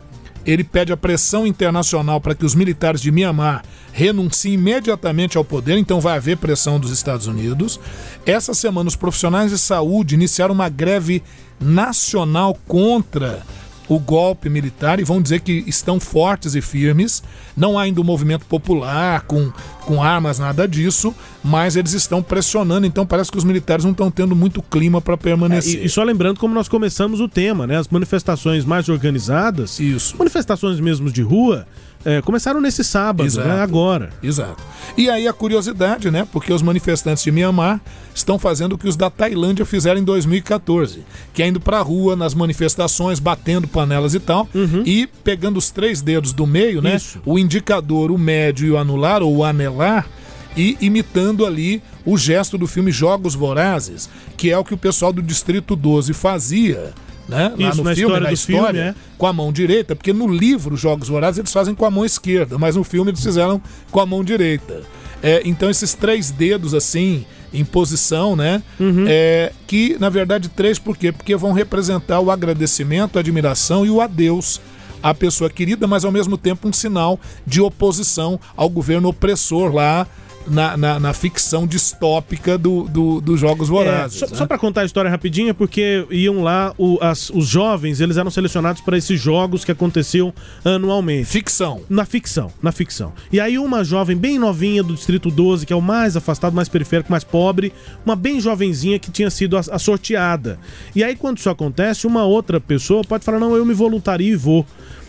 [0.46, 5.78] ele pede a pressão internacional para que os militares de Mianmar renunciem imediatamente ao poder,
[5.78, 7.80] então vai haver pressão dos Estados Unidos.
[8.26, 11.24] Essa semana, os profissionais de saúde iniciaram uma greve
[11.60, 13.44] nacional contra
[13.88, 17.24] o golpe militar e vão dizer que estão fortes e firmes.
[17.56, 21.14] Não há ainda um movimento popular com, com armas, nada disso,
[21.44, 25.16] mas eles estão pressionando, então parece que os militares não estão tendo muito clima para
[25.18, 25.82] permanecer.
[25.82, 27.78] E, e só lembrando como nós começamos o tema, né?
[27.78, 30.16] As manifestações mais organizadas, Isso.
[30.18, 31.68] manifestações mesmo de rua,
[32.06, 33.48] é, começaram nesse sábado, Exato.
[33.48, 33.60] né?
[33.60, 34.12] Agora.
[34.22, 34.62] Exato.
[34.96, 36.28] E aí a curiosidade, né?
[36.32, 37.82] Porque os manifestantes de Mianmar
[38.14, 41.04] estão fazendo o que os da Tailândia fizeram em 2014,
[41.34, 44.48] que é indo pra rua nas manifestações, batendo panelas e tal,
[44.86, 46.96] e pegando os três dedos do meio, né?
[46.96, 47.20] Isso.
[47.26, 50.08] O indicador, o médio e o anular, ou o anelar,
[50.56, 55.12] e imitando ali o gesto do filme Jogos Vorazes, que é o que o pessoal
[55.12, 56.94] do Distrito 12 fazia.
[57.28, 57.54] Né?
[57.58, 59.18] Lá Isso, no na filme, história na história, filme, é.
[59.18, 62.58] com a mão direita, porque no livro Jogos Vorazes eles fazem com a mão esquerda,
[62.58, 63.60] mas no filme eles fizeram
[63.90, 64.84] com a mão direita.
[65.24, 68.62] É, então esses três dedos assim, em posição, né?
[68.80, 69.06] Uhum.
[69.08, 71.12] É, que na verdade três por quê?
[71.12, 74.62] Porque vão representar o agradecimento, a admiração e o adeus
[75.02, 80.06] à pessoa querida, mas ao mesmo tempo um sinal de oposição ao governo opressor lá
[80.48, 84.20] na, na, na ficção distópica do, do- dos Jogos É, Vorazes.
[84.20, 84.36] só, né?
[84.36, 88.18] só para contar a história rapidinho, é porque iam lá, o- as- os jovens, eles
[88.18, 90.34] eram selecionados para esses jogos que aconteciam
[90.64, 91.26] anualmente.
[91.26, 91.82] Ficção.
[91.90, 93.14] Na ficção, na ficção.
[93.32, 96.70] E aí uma jovem bem novinha do Distrito 12, que é o mais afastado, mais
[96.70, 97.74] periférico, mais pobre,
[98.06, 100.60] uma bem jovenzinha que tinha sido a, a sorteada.
[100.96, 104.36] E aí quando isso acontece, uma outra pessoa pode falar, não, eu me voluntario e
[104.36, 104.66] vou.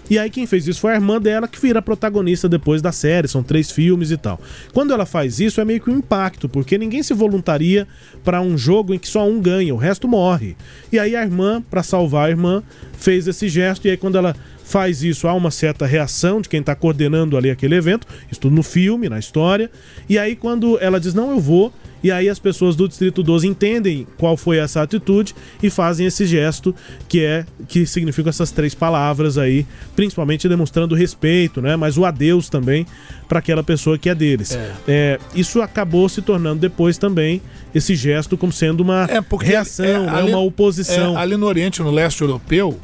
[0.08, 3.26] E aí quem fez isso foi a irmã dela, que vira protagonista depois da série,
[3.26, 4.40] são três filmes e tal.
[4.72, 7.86] Quando ela faz isso, é meio que um impacto, porque ninguém se voluntaria
[8.24, 10.56] para um jogo em que só um ganha, o resto morre.
[10.92, 12.62] E aí a irmã, para salvar a irmã,
[12.96, 14.34] fez esse gesto, e aí quando ela
[14.64, 18.54] faz isso, há uma certa reação de quem está coordenando ali aquele evento, isso tudo
[18.54, 19.70] no filme, na história,
[20.08, 21.72] e aí quando ela diz, não, eu vou,
[22.06, 26.24] e aí as pessoas do Distrito 12 entendem qual foi essa atitude e fazem esse
[26.24, 26.72] gesto
[27.08, 31.74] que é que significam essas três palavras aí, principalmente demonstrando respeito, né?
[31.74, 32.86] Mas o adeus também
[33.28, 34.54] para aquela pessoa que é deles.
[34.54, 34.74] É.
[34.86, 37.42] É, isso acabou se tornando depois também
[37.74, 40.08] esse gesto como sendo uma é reação, é, né?
[40.08, 41.18] ali, uma oposição.
[41.18, 42.78] É, ali no Oriente, no leste europeu,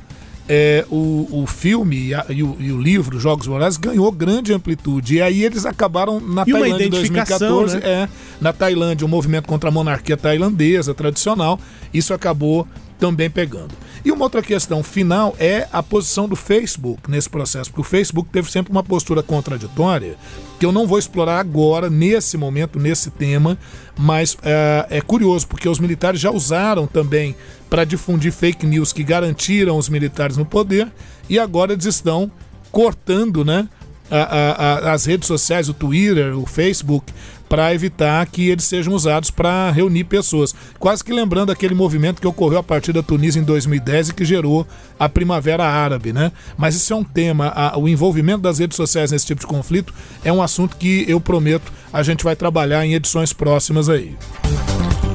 [0.48, 4.52] é, o, o filme e, a, e, o, e, o, livro Jogos Vorazes ganhou grande
[4.52, 5.16] amplitude.
[5.16, 7.82] E aí eles acabaram na e Tailândia em 2014, né?
[7.84, 8.08] é,
[8.40, 11.58] na Tailândia, um movimento contra a monarquia tailandesa tradicional.
[11.94, 12.66] Isso acabou
[13.02, 13.74] também pegando.
[14.04, 18.30] E uma outra questão final é a posição do Facebook nesse processo, porque o Facebook
[18.30, 20.14] teve sempre uma postura contraditória,
[20.60, 23.58] que eu não vou explorar agora, nesse momento, nesse tema,
[23.98, 27.34] mas é, é curioso, porque os militares já usaram também
[27.68, 30.86] para difundir fake news que garantiram os militares no poder,
[31.28, 32.30] e agora eles estão
[32.70, 33.68] cortando né,
[34.08, 37.12] a, a, a, as redes sociais, o Twitter, o Facebook,
[37.52, 40.54] para evitar que eles sejam usados para reunir pessoas.
[40.78, 44.24] Quase que lembrando aquele movimento que ocorreu a partir da Tunísia em 2010 e que
[44.24, 44.66] gerou
[44.98, 46.32] a Primavera Árabe, né?
[46.56, 49.92] Mas isso é um tema, a, o envolvimento das redes sociais nesse tipo de conflito
[50.24, 54.16] é um assunto que eu prometo a gente vai trabalhar em edições próximas aí.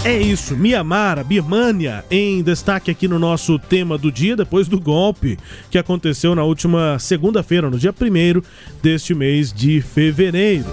[0.06, 5.40] É isso, Mianmar, Birmania, em destaque aqui no nosso tema do dia, depois do golpe
[5.72, 8.44] que aconteceu na última segunda-feira, no dia 1
[8.80, 10.68] deste mês de fevereiro.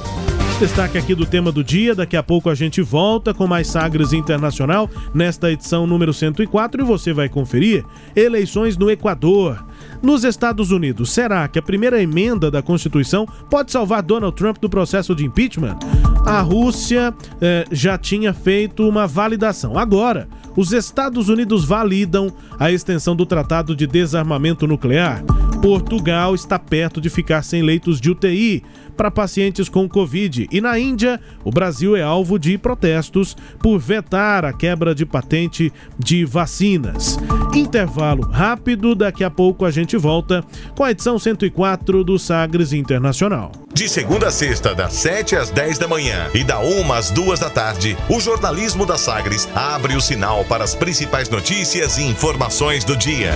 [0.60, 4.12] Destaque aqui do tema do dia, daqui a pouco a gente volta com mais Sagres
[4.12, 7.84] Internacional nesta edição número 104 e você vai conferir
[8.14, 9.62] eleições no Equador.
[10.00, 14.70] Nos Estados Unidos, será que a primeira emenda da Constituição pode salvar Donald Trump do
[14.70, 15.76] processo de impeachment?
[16.24, 19.76] A Rússia eh, já tinha feito uma validação.
[19.76, 25.24] Agora, os Estados Unidos validam a extensão do Tratado de Desarmamento Nuclear.
[25.60, 28.62] Portugal está perto de ficar sem leitos de UTI
[28.96, 30.46] para pacientes com Covid.
[30.52, 35.72] E na Índia, o Brasil é alvo de protestos por vetar a quebra de patente
[35.98, 37.18] de vacinas.
[37.54, 40.44] Intervalo rápido, daqui a pouco a gente volta
[40.76, 43.52] com a edição 104 do Sagres Internacional.
[43.72, 47.40] De segunda a sexta, das 7 às 10 da manhã e da 1 às 2
[47.40, 52.43] da tarde, o jornalismo da Sagres abre o sinal para as principais notícias e informações
[52.84, 53.32] do dia.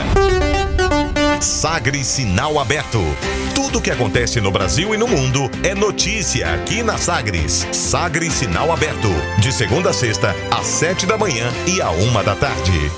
[1.40, 3.00] Sagres Sinal Aberto.
[3.54, 7.66] Tudo o que acontece no Brasil e no mundo é notícia aqui na Sagres.
[7.72, 9.08] Sagres Sinal Aberto.
[9.38, 12.92] De segunda a sexta, às 7 da manhã e à 1 da tarde.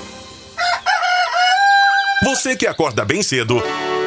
[2.25, 3.63] Você que acorda bem cedo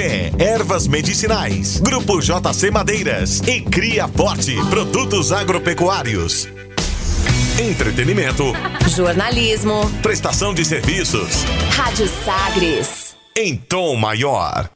[0.00, 6.48] Fé, Ervas Medicinais, Grupo JC Madeiras e Cria Forte, Produtos Agropecuários.
[7.58, 8.44] Entretenimento,
[8.88, 11.44] jornalismo, prestação de serviços.
[11.76, 13.14] Rádio Sagres.
[13.36, 14.70] Em tom maior.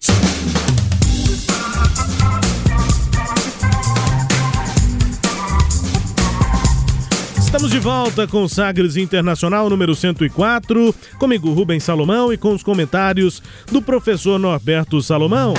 [7.54, 13.40] Estamos de volta com Sagres Internacional número 104, comigo Rubens Salomão e com os comentários
[13.70, 15.54] do professor Norberto Salomão.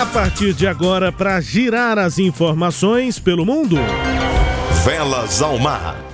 [0.00, 3.76] A partir de agora, para girar as informações pelo mundo.
[4.84, 6.13] Velas ao mar.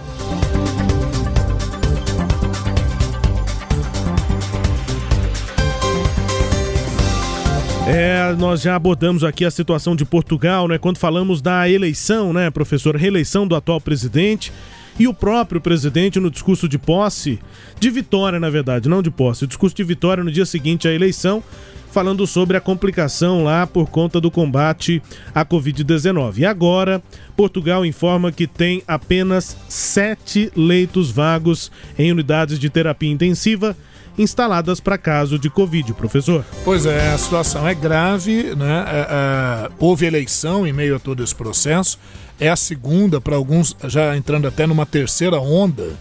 [7.93, 10.79] É, nós já abordamos aqui a situação de Portugal, né?
[10.79, 12.95] Quando falamos da eleição, né, professor?
[12.95, 14.53] Reeleição do atual presidente
[14.97, 17.41] e o próprio presidente no discurso de posse,
[17.81, 20.93] de vitória, na verdade, não de posse, o discurso de vitória no dia seguinte à
[20.93, 21.43] eleição,
[21.91, 25.03] falando sobre a complicação lá por conta do combate
[25.35, 26.39] à Covid-19.
[26.39, 27.03] E agora,
[27.37, 33.77] Portugal informa que tem apenas sete leitos vagos em unidades de terapia intensiva
[34.21, 36.45] instaladas para caso de Covid, professor.
[36.65, 38.85] Pois é, a situação é grave, né?
[38.87, 41.99] É, é, houve eleição em meio a todo esse processo,
[42.39, 45.97] é a segunda para alguns, já entrando até numa terceira onda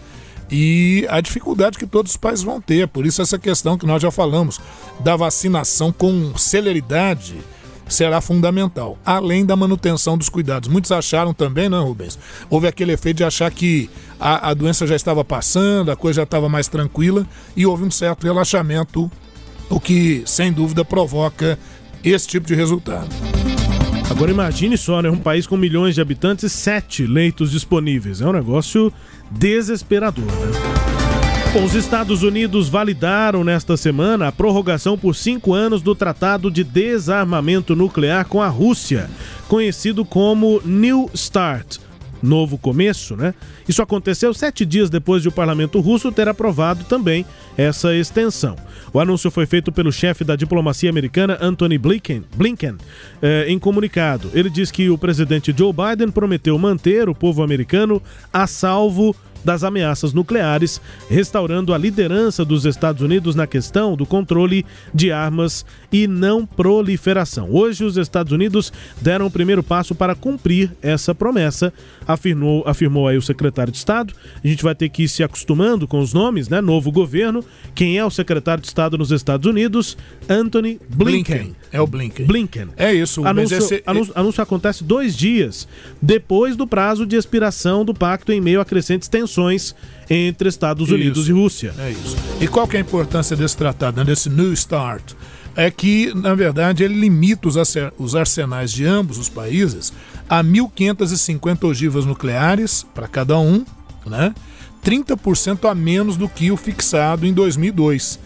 [0.50, 2.88] e a dificuldade que todos os pais vão ter.
[2.88, 4.60] Por isso, essa questão que nós já falamos
[5.00, 7.36] da vacinação com celeridade
[7.90, 10.68] será fundamental, além da manutenção dos cuidados.
[10.68, 12.18] Muitos acharam também, não, Rubens?
[12.48, 16.22] Houve aquele efeito de achar que a, a doença já estava passando, a coisa já
[16.22, 17.26] estava mais tranquila
[17.56, 19.10] e houve um certo relaxamento,
[19.68, 21.58] o que sem dúvida provoca
[22.02, 23.08] esse tipo de resultado.
[24.08, 25.08] Agora imagine só, né?
[25.08, 28.20] Um país com milhões de habitantes e sete leitos disponíveis.
[28.20, 28.92] É um negócio
[29.30, 30.89] desesperador, né?
[31.52, 37.74] Os Estados Unidos validaram nesta semana a prorrogação por cinco anos do Tratado de Desarmamento
[37.74, 39.10] Nuclear com a Rússia,
[39.48, 41.78] conhecido como New START.
[42.22, 43.34] Novo começo, né?
[43.68, 47.26] Isso aconteceu sete dias depois de o parlamento russo ter aprovado também
[47.56, 48.54] essa extensão.
[48.92, 52.76] O anúncio foi feito pelo chefe da diplomacia americana, Anthony Blinken, Blinken
[53.20, 54.30] eh, em comunicado.
[54.34, 58.00] Ele diz que o presidente Joe Biden prometeu manter o povo americano
[58.32, 64.64] a salvo das ameaças nucleares, restaurando a liderança dos Estados Unidos na questão do controle
[64.92, 67.48] de armas e não proliferação.
[67.50, 71.72] Hoje, os Estados Unidos deram o primeiro passo para cumprir essa promessa,
[72.06, 74.14] afirmou, afirmou aí o secretário de Estado.
[74.42, 76.60] A gente vai ter que ir se acostumando com os nomes, né?
[76.60, 77.44] Novo governo.
[77.74, 79.96] Quem é o secretário de Estado nos Estados Unidos?
[80.28, 81.36] Anthony Blinken.
[81.36, 81.56] Blinken.
[81.72, 82.26] É o Blinken.
[82.26, 82.68] Blinken.
[82.76, 83.24] É isso.
[83.24, 83.82] Anúncio, esse...
[83.86, 85.66] anúncio, anúncio acontece dois dias
[86.00, 89.29] depois do prazo de expiração do pacto em meio a crescentes tensões
[90.08, 90.94] entre Estados isso.
[90.94, 91.74] Unidos e Rússia.
[91.78, 92.16] É isso.
[92.40, 94.04] E qual que é a importância desse tratado, né?
[94.04, 95.14] desse New START?
[95.56, 97.48] É que, na verdade, ele limita
[97.98, 99.92] os arsenais de ambos os países
[100.28, 103.64] a 1.550 ogivas nucleares para cada um,
[104.06, 104.32] né?
[104.84, 108.18] 30% a menos do que o fixado em 2002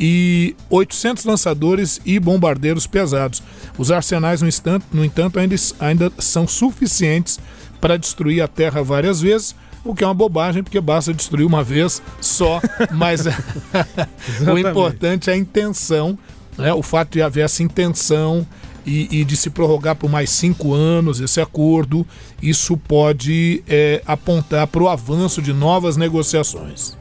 [0.00, 3.42] e 800 lançadores e bombardeiros pesados.
[3.76, 7.38] Os arsenais, no, entanto, no entanto ainda, ainda são suficientes
[7.80, 9.54] para destruir a Terra várias vezes,
[9.84, 12.60] o que é uma bobagem, porque basta destruir uma vez só,
[12.92, 13.24] mas
[14.46, 16.18] o importante é a intenção,
[16.56, 16.72] né?
[16.72, 18.46] o fato de haver essa intenção
[18.86, 22.06] e, e, de se prorrogar por mais cinco anos esse acordo,
[22.42, 26.96] isso pode é, apontar para o avanço de novas negociações.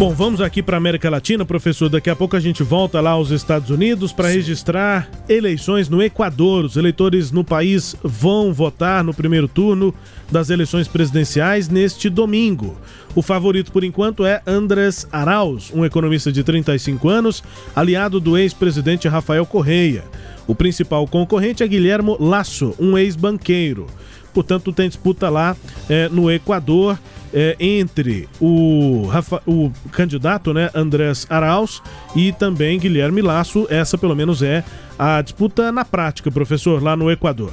[0.00, 1.90] Bom, vamos aqui para América Latina, professor.
[1.90, 6.64] Daqui a pouco a gente volta lá aos Estados Unidos para registrar eleições no Equador.
[6.64, 9.94] Os eleitores no país vão votar no primeiro turno
[10.32, 12.78] das eleições presidenciais neste domingo.
[13.14, 17.44] O favorito por enquanto é Andrés Arauz, um economista de 35 anos,
[17.76, 20.04] aliado do ex-presidente Rafael Correia.
[20.46, 23.86] O principal concorrente é Guilhermo Lasso, um ex-banqueiro.
[24.32, 25.54] Portanto, tem disputa lá
[25.90, 26.98] é, no Equador
[27.32, 31.82] é, entre o, Rafa, o candidato né, Andrés Arauz
[32.14, 33.66] e também Guilherme Lasso.
[33.70, 34.64] Essa, pelo menos, é
[34.98, 37.52] a disputa na prática, professor, lá no Equador.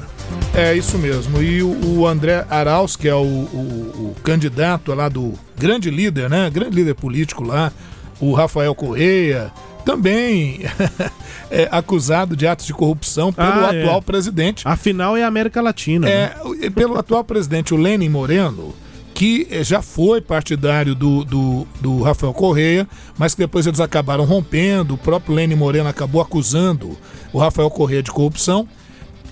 [0.53, 1.41] É isso mesmo.
[1.41, 6.29] E o, o André Arauz, que é o, o, o, candidato lá do grande líder,
[6.29, 6.49] né?
[6.49, 7.71] Grande líder político lá,
[8.19, 9.51] o Rafael Correia,
[9.85, 10.61] também
[11.49, 13.83] é acusado de atos de corrupção pelo ah, é.
[13.83, 14.01] atual é.
[14.01, 14.67] presidente.
[14.67, 16.09] Afinal, é América Latina.
[16.09, 16.69] É, né?
[16.71, 18.75] pelo atual presidente, o Lenin Moreno
[19.17, 22.87] que já foi partidário do, do, do, Rafael Correia,
[23.17, 24.93] mas que depois eles acabaram rompendo.
[24.93, 26.95] O próprio Lênin Moreno acabou acusando
[27.33, 28.67] o Rafael Correia de corrupção.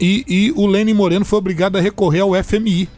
[0.02, 2.90] E, e o Lênin Moreno foi obrigado a recorrer ao FMI.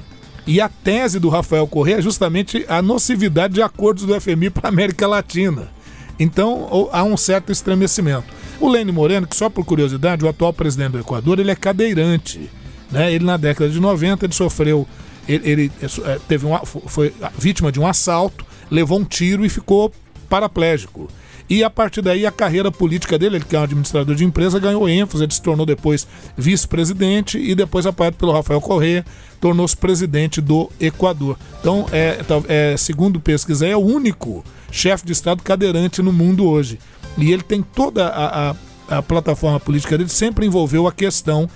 [0.47, 4.69] E a tese do Rafael Correia é justamente a nocividade de acordos do FMI para
[4.69, 5.67] a América Latina.
[6.17, 8.33] Então há um certo estremecimento.
[8.61, 12.49] O Lênin Moreno, que só por curiosidade, o atual presidente do Equador, ele é cadeirante.
[12.89, 13.11] Né?
[13.11, 14.87] Ele na década de 90 ele sofreu
[15.27, 15.71] ele, ele
[16.05, 19.91] é, teve uma, foi vítima de um assalto, levou um tiro e ficou
[20.29, 21.07] paraplégico.
[21.49, 24.59] E a partir daí a carreira política dele, ele que é um administrador de empresa,
[24.59, 26.05] ganhou ênfase, ele se tornou depois
[26.35, 29.05] vice-presidente e depois apoiado pelo Rafael Correa,
[29.39, 31.37] tornou-se presidente do Equador.
[31.61, 32.19] Então, é,
[32.49, 36.79] é, segundo pesquisa, é o único chefe de Estado cadeirante no mundo hoje.
[37.17, 38.55] E ele tem toda a, a,
[38.97, 41.49] a plataforma política dele, sempre envolveu a questão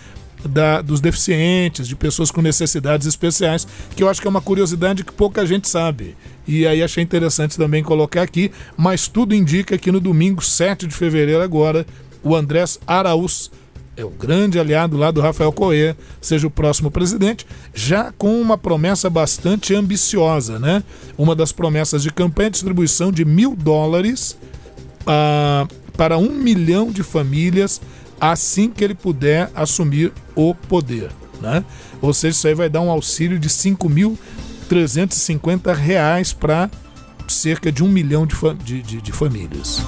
[0.47, 5.03] da, dos deficientes, de pessoas com necessidades especiais, que eu acho que é uma curiosidade
[5.03, 6.15] que pouca gente sabe.
[6.47, 10.95] E aí achei interessante também colocar aqui, mas tudo indica que no domingo 7 de
[10.95, 11.85] fevereiro agora,
[12.23, 13.51] o Andrés Araúz
[13.95, 18.57] é o grande aliado lá do Rafael Correa, seja o próximo presidente, já com uma
[18.57, 20.81] promessa bastante ambiciosa, né?
[21.17, 24.37] Uma das promessas de campanha é distribuição de mil dólares
[25.05, 27.81] ah, para um milhão de famílias
[28.21, 31.09] assim que ele puder assumir o poder.
[31.41, 31.65] Né?
[31.99, 36.69] Ou seja, isso aí vai dar um auxílio de R$ 5.350 para
[37.27, 39.81] cerca de um milhão de, de, de, de famílias.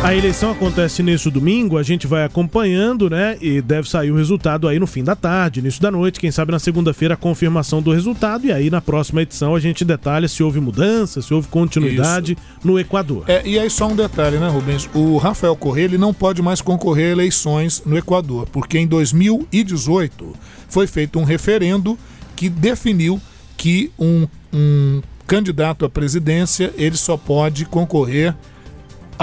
[0.00, 3.36] A eleição acontece nesse domingo, a gente vai acompanhando, né?
[3.40, 6.52] E deve sair o resultado aí no fim da tarde, início da noite, quem sabe
[6.52, 10.40] na segunda-feira a confirmação do resultado e aí na próxima edição a gente detalha se
[10.40, 12.66] houve mudança, se houve continuidade Isso.
[12.66, 13.24] no Equador.
[13.26, 14.88] É, e aí só um detalhe, né, Rubens?
[14.94, 20.32] O Rafael Correa ele não pode mais concorrer a eleições no Equador, porque em 2018
[20.68, 21.98] foi feito um referendo
[22.36, 23.20] que definiu
[23.56, 28.34] que um, um candidato à presidência ele só pode concorrer a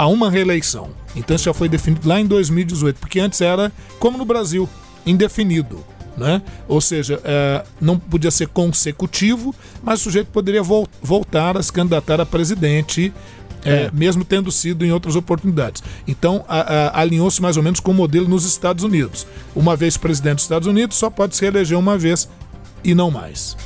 [0.04, 0.90] uma reeleição.
[1.14, 4.68] Então isso já foi definido lá em 2018, porque antes era, como no Brasil,
[5.06, 5.82] indefinido.
[6.16, 6.42] Né?
[6.66, 11.70] Ou seja, é, não podia ser consecutivo, mas o sujeito poderia vol voltar a se
[11.70, 13.12] candidatar a presidente,
[13.62, 13.90] é, é.
[13.92, 15.82] mesmo tendo sido em outras oportunidades.
[16.08, 16.44] Então,
[16.92, 19.26] alinhou-se mais ou menos com o modelo nos Estados Unidos.
[19.54, 22.28] Uma vez presidente dos Estados Unidos, só pode se reeleger uma vez
[22.82, 23.56] e não mais.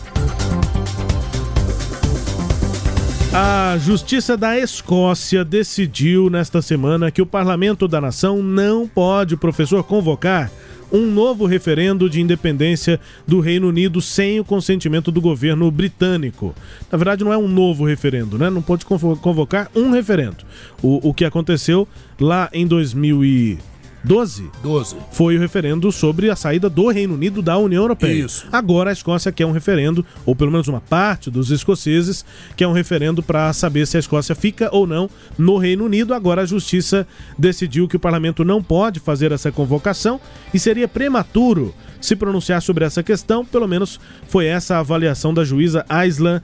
[3.33, 9.85] A Justiça da Escócia decidiu nesta semana que o Parlamento da Nação não pode, professor,
[9.85, 10.51] convocar
[10.93, 16.53] um novo referendo de independência do Reino Unido sem o consentimento do governo britânico.
[16.91, 18.51] Na verdade, não é um novo referendo, né?
[18.51, 20.39] Não pode convocar um referendo.
[20.83, 21.87] O, o que aconteceu
[22.18, 23.59] lá em 2000
[24.03, 24.51] 12?
[24.62, 24.96] 12.
[25.12, 28.24] Foi o referendo sobre a saída do Reino Unido da União Europeia.
[28.24, 28.46] Isso.
[28.51, 32.24] Agora a Escócia quer um referendo, ou pelo menos uma parte dos escoceses,
[32.57, 36.14] quer um referendo para saber se a Escócia fica ou não no Reino Unido.
[36.14, 37.07] Agora a Justiça
[37.38, 40.20] decidiu que o parlamento não pode fazer essa convocação
[40.53, 43.44] e seria prematuro se pronunciar sobre essa questão.
[43.44, 46.40] Pelo menos foi essa a avaliação da juíza Aislan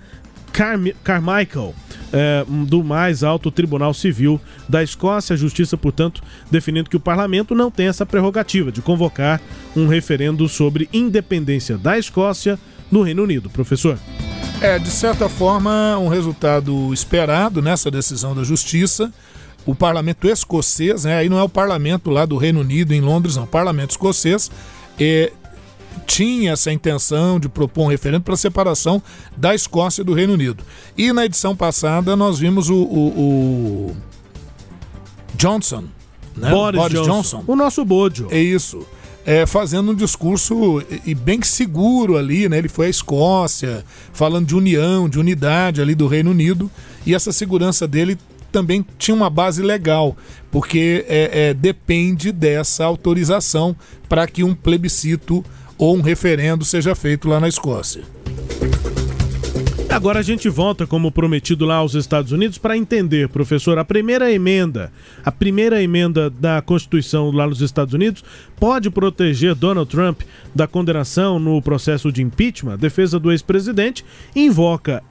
[1.04, 1.74] Carmichael
[2.12, 5.34] é, do mais alto Tribunal Civil da Escócia.
[5.34, 9.40] A Justiça, portanto, definindo que o parlamento não tem essa prerrogativa de convocar
[9.76, 12.58] um referendo sobre independência da Escócia
[12.90, 13.50] no Reino Unido.
[13.50, 13.98] Professor.
[14.60, 19.12] É, de certa forma, um resultado esperado nessa decisão da Justiça.
[19.66, 23.34] O parlamento escocês, né, aí não é o parlamento lá do Reino Unido, em Londres,
[23.34, 24.48] não, o parlamento escocês,
[24.98, 25.32] é,
[26.06, 29.02] tinha essa intenção de propor um referendo para a separação
[29.36, 30.62] da Escócia do Reino Unido.
[30.96, 33.08] E na edição passada nós vimos o, o,
[33.90, 33.96] o
[35.34, 35.84] Johnson,
[36.36, 36.50] né?
[36.50, 37.38] Boris, Boris Johnson.
[37.38, 37.44] Johnson.
[37.46, 38.28] O nosso Bojo.
[38.30, 38.86] É isso.
[39.24, 42.58] É, fazendo um discurso e bem seguro ali, né?
[42.58, 46.70] Ele foi à Escócia, falando de união, de unidade ali do Reino Unido,
[47.04, 48.16] e essa segurança dele
[48.52, 50.16] também tinha uma base legal,
[50.50, 53.74] porque é, é, depende dessa autorização
[54.08, 55.44] para que um plebiscito
[55.78, 58.02] ou um referendo seja feito lá na Escócia.
[59.96, 64.30] Agora a gente volta, como prometido, lá aos Estados Unidos para entender, professor, a primeira
[64.30, 64.92] emenda,
[65.24, 68.22] a primeira emenda da Constituição lá nos Estados Unidos
[68.60, 70.20] pode proteger Donald Trump
[70.54, 72.74] da condenação no processo de impeachment.
[72.74, 74.04] A defesa do ex-presidente
[74.34, 75.02] invoca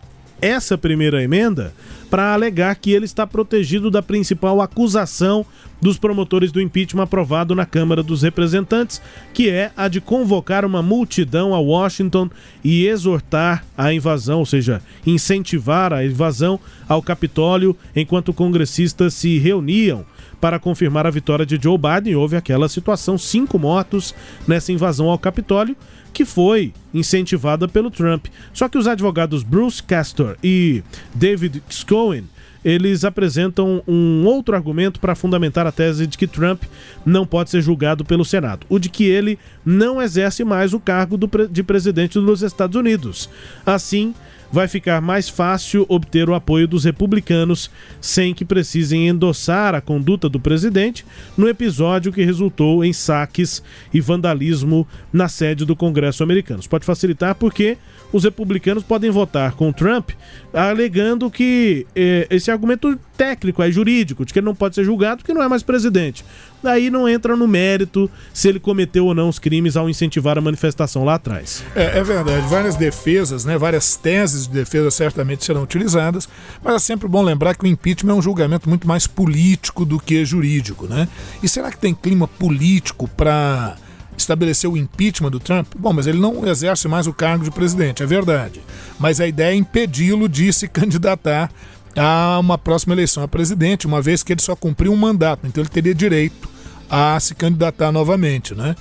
[0.41, 1.73] essa primeira emenda
[2.09, 5.45] para alegar que ele está protegido da principal acusação
[5.81, 9.01] dos promotores do impeachment aprovado na Câmara dos Representantes,
[9.33, 12.29] que é a de convocar uma multidão a Washington
[12.63, 20.05] e exortar a invasão, ou seja, incentivar a invasão ao Capitólio enquanto congressistas se reuniam
[20.39, 22.15] para confirmar a vitória de Joe Biden.
[22.15, 24.13] Houve aquela situação, cinco mortos
[24.47, 25.75] nessa invasão ao Capitólio
[26.16, 28.28] que foi incentivada pelo Trump.
[28.53, 30.82] Só que os advogados Bruce Castor e
[31.13, 32.24] David Scowen
[32.63, 36.63] eles apresentam um outro argumento para fundamentar a tese de que Trump
[37.05, 41.16] não pode ser julgado pelo Senado, o de que ele não exerce mais o cargo
[41.16, 43.30] do, de presidente dos Estados Unidos.
[43.63, 44.16] Assim,
[44.55, 50.29] vai ficar mais fácil obter o apoio dos republicanos sem que precisem endossar a conduta
[50.29, 51.05] do presidente
[51.37, 53.61] no episódio que resultou em saques
[53.93, 56.61] e vandalismo na sede do Congresso americano.
[56.61, 57.77] Isso pode facilitar porque
[58.13, 60.11] os republicanos podem votar com Trump
[60.53, 65.17] alegando que eh, esse argumento técnico, é jurídico, de que ele não pode ser julgado
[65.17, 66.23] porque não é mais presidente.
[66.66, 70.41] Daí não entra no mérito se ele cometeu ou não os crimes ao incentivar a
[70.41, 71.63] manifestação lá atrás.
[71.76, 72.47] É, é verdade.
[72.47, 76.28] Várias defesas, né, várias teses de defesa certamente serão utilizadas,
[76.63, 79.99] mas é sempre bom lembrar que o impeachment é um julgamento muito mais político do
[79.99, 80.88] que jurídico.
[80.88, 81.07] Né?
[81.43, 83.76] E será que tem clima político para
[84.18, 85.68] estabelecer o impeachment do Trump?
[85.78, 88.59] Bom, mas ele não exerce mais o cargo de presidente, é verdade.
[88.97, 91.51] Mas a ideia é impedi-lo de se candidatar
[91.95, 95.61] a uma próxima eleição a presidente, uma vez que ele só cumpriu um mandato, então
[95.61, 96.54] ele teria direito
[96.89, 98.75] a se candidatar novamente, né?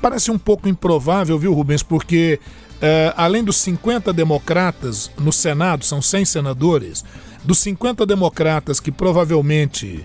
[0.00, 2.40] Parece um pouco improvável, viu, Rubens, porque
[2.80, 7.04] é, além dos 50 democratas no Senado, são 100 senadores,
[7.44, 10.04] dos 50 democratas que provavelmente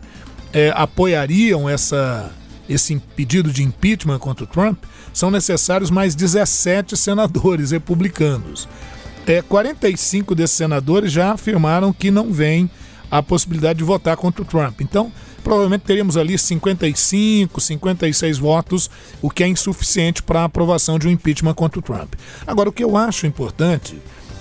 [0.52, 2.32] é, apoiariam essa,
[2.68, 4.84] esse pedido de impeachment contra o Trump,
[5.14, 8.68] são necessários mais 17 senadores republicanos.
[9.28, 12.70] é, 45 desses senadores já afirmaram que não vem
[13.10, 14.82] a possibilidade de votar contra o Trump.
[14.82, 15.12] Então,
[15.46, 18.89] provavelmente teríamos ali 55, 56 votos,
[19.22, 22.16] o que é insuficiente para a aprovação de um impeachment contra o Trump.
[22.48, 23.96] Agora, o que eu acho importante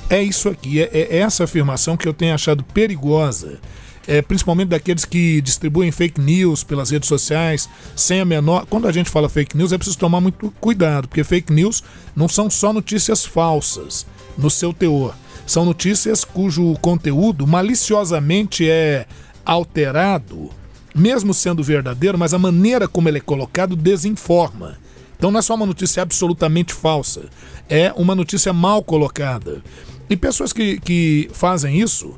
[0.09, 3.61] é isso aqui, é, é essa afirmação que eu tenho achado perigosa.
[4.07, 8.67] É, principalmente daqueles que distribuem fake news pelas redes sociais, sem a menor.
[8.67, 11.83] Quando a gente fala fake news, é preciso tomar muito cuidado, porque fake news
[12.15, 15.15] não são só notícias falsas no seu teor.
[15.47, 19.07] São notícias cujo conteúdo maliciosamente é
[19.43, 20.51] alterado,
[20.95, 24.79] mesmo sendo verdadeiro, mas a maneira como ele é colocado desinforma.
[25.17, 27.23] Então não é só uma notícia absolutamente falsa,
[27.69, 29.63] é uma notícia mal colocada.
[30.09, 32.15] E pessoas que, que fazem isso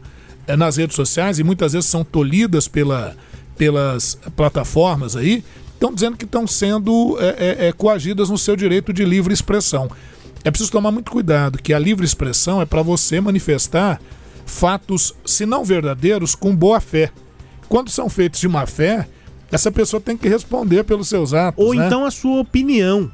[0.46, 3.16] é, nas redes sociais e muitas vezes são tolhidas pela,
[3.56, 8.92] pelas plataformas aí, estão dizendo que estão sendo é, é, é, coagidas no seu direito
[8.92, 9.90] de livre expressão.
[10.44, 14.00] É preciso tomar muito cuidado, que a livre expressão é para você manifestar
[14.44, 17.10] fatos, se não verdadeiros, com boa fé.
[17.68, 19.08] Quando são feitos de má fé,
[19.50, 21.64] essa pessoa tem que responder pelos seus atos.
[21.64, 21.86] Ou né?
[21.86, 23.10] então a sua opinião.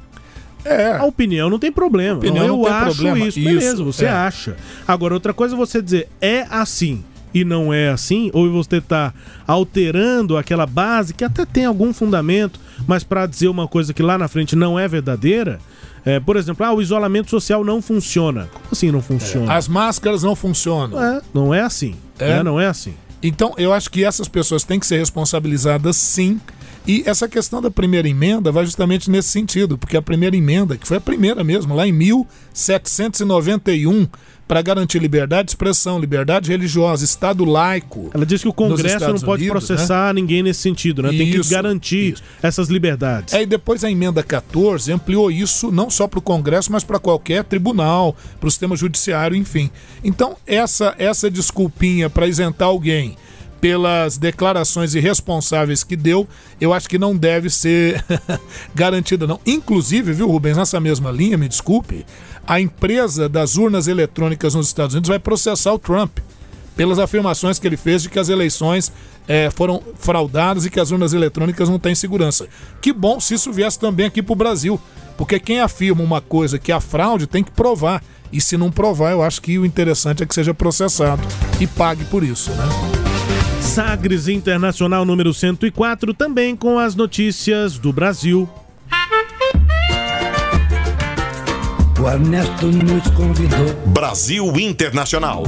[0.65, 0.93] É.
[0.93, 2.17] A opinião não tem problema.
[2.17, 3.27] Opinião eu acho problema.
[3.27, 4.09] isso, Isso, beleza, você é.
[4.09, 4.55] acha.
[4.87, 9.11] Agora, outra coisa é você dizer é assim e não é assim, ou você está
[9.47, 14.17] alterando aquela base que até tem algum fundamento, mas para dizer uma coisa que lá
[14.17, 15.59] na frente não é verdadeira.
[16.05, 18.47] é, por exemplo, ah, o isolamento social não funciona.
[18.53, 19.51] Como assim não funciona?
[19.51, 21.01] As máscaras não funcionam.
[21.01, 21.95] É, não é assim.
[22.19, 22.35] É?
[22.35, 22.43] né?
[22.43, 22.93] Não é assim.
[23.23, 26.41] Então, eu acho que essas pessoas têm que ser responsabilizadas sim.
[26.85, 30.85] E essa questão da primeira emenda vai justamente nesse sentido, porque a primeira emenda, que
[30.85, 34.05] foi a primeira mesmo, lá em 1791,
[34.53, 38.11] para garantir liberdade de expressão, liberdade religiosa, Estado laico.
[38.13, 41.09] Ela diz que o Congresso não pode Unidos, processar ninguém nesse sentido, né?
[41.09, 43.33] Tem que Isso, garantir essas liberdades.
[43.33, 47.43] Aí depois a emenda 14 ampliou isso não só para o Congresso, mas para qualquer
[47.43, 49.71] tribunal, para o sistema judiciário, enfim.
[50.03, 53.17] Então, essa, essa desculpinha para isentar alguém
[53.63, 56.27] pelas declarações irresponsáveis que deu,
[56.59, 58.03] eu acho que não deve ser
[58.75, 59.39] garantida, não.
[59.45, 62.05] Inclusive, viu, Rubens, nessa mesma linha, me desculpe,
[62.45, 66.17] a empresa das urnas eletrônicas nos Estados Unidos vai processar o Trump
[66.75, 68.91] pelas afirmações que ele fez de que as eleições
[69.29, 72.49] eh, foram fraudadas e que as urnas eletrônicas não têm segurança.
[72.81, 74.77] Que bom se isso viesse também aqui para o Brasil,
[75.17, 78.03] porque quem afirma uma coisa que é fraude tem que provar.
[78.29, 81.25] E se não provar, eu acho que o interessante é que seja processado
[81.61, 83.12] e pague por isso, né?
[83.73, 88.47] Sagres Internacional número 104, também com as notícias do Brasil.
[91.99, 93.73] O Ernesto nos convidou.
[93.87, 95.43] Brasil Internacional.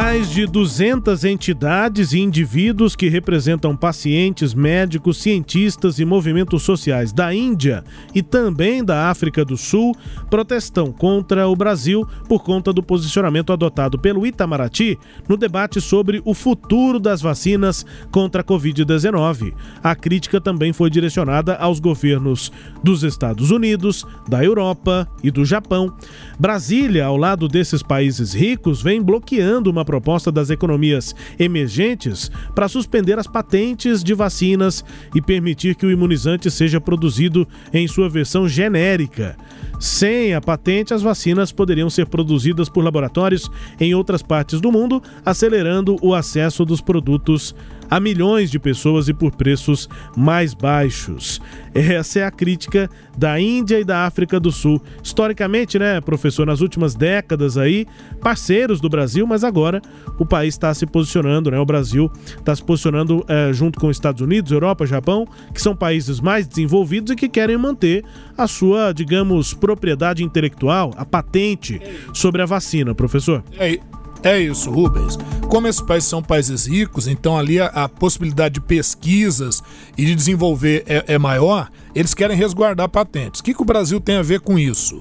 [0.00, 7.34] Mais de 200 entidades e indivíduos que representam pacientes, médicos, cientistas e movimentos sociais da
[7.34, 7.82] Índia
[8.14, 9.92] e também da África do Sul
[10.30, 14.96] protestam contra o Brasil por conta do posicionamento adotado pelo Itamaraty
[15.28, 19.52] no debate sobre o futuro das vacinas contra a Covid-19.
[19.82, 22.52] A crítica também foi direcionada aos governos
[22.84, 25.92] dos Estados Unidos, da Europa e do Japão.
[26.38, 33.18] Brasília, ao lado desses países ricos, vem bloqueando uma proposta das economias emergentes para suspender
[33.18, 34.84] as patentes de vacinas
[35.14, 39.34] e permitir que o imunizante seja produzido em sua versão genérica.
[39.80, 45.02] Sem a patente, as vacinas poderiam ser produzidas por laboratórios em outras partes do mundo,
[45.24, 47.54] acelerando o acesso dos produtos
[47.90, 51.40] a milhões de pessoas e por preços mais baixos.
[51.74, 54.82] Essa é a crítica da Índia e da África do Sul.
[55.02, 57.86] Historicamente, né, professor, nas últimas décadas aí,
[58.20, 59.80] parceiros do Brasil, mas agora
[60.18, 61.58] o país está se posicionando, né?
[61.58, 65.74] O Brasil está se posicionando eh, junto com os Estados Unidos, Europa, Japão, que são
[65.74, 68.04] países mais desenvolvidos e que querem manter
[68.36, 71.80] a sua, digamos, propriedade intelectual, a patente
[72.12, 73.42] sobre a vacina, professor.
[73.58, 73.78] É,
[74.22, 75.16] é isso, Rubens.
[75.48, 79.62] Como esses países são países ricos, então ali a, a possibilidade de pesquisas
[79.96, 83.40] e de desenvolver é, é maior, eles querem resguardar patentes.
[83.40, 85.00] O que, que o Brasil tem a ver com isso?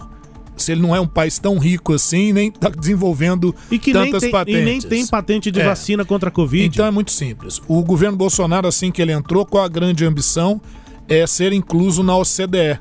[0.55, 3.53] Se ele não é um país tão rico assim, nem está desenvolvendo
[3.93, 4.61] tantas tem, patentes.
[4.61, 5.65] e nem tem patente de É.
[5.65, 6.65] vacina contra a Covid.
[6.65, 7.61] Então é muito simples.
[7.67, 10.59] O governo Bolsonaro, assim que ele entrou, com a grande ambição
[11.07, 12.79] é ser incluso na OCDE,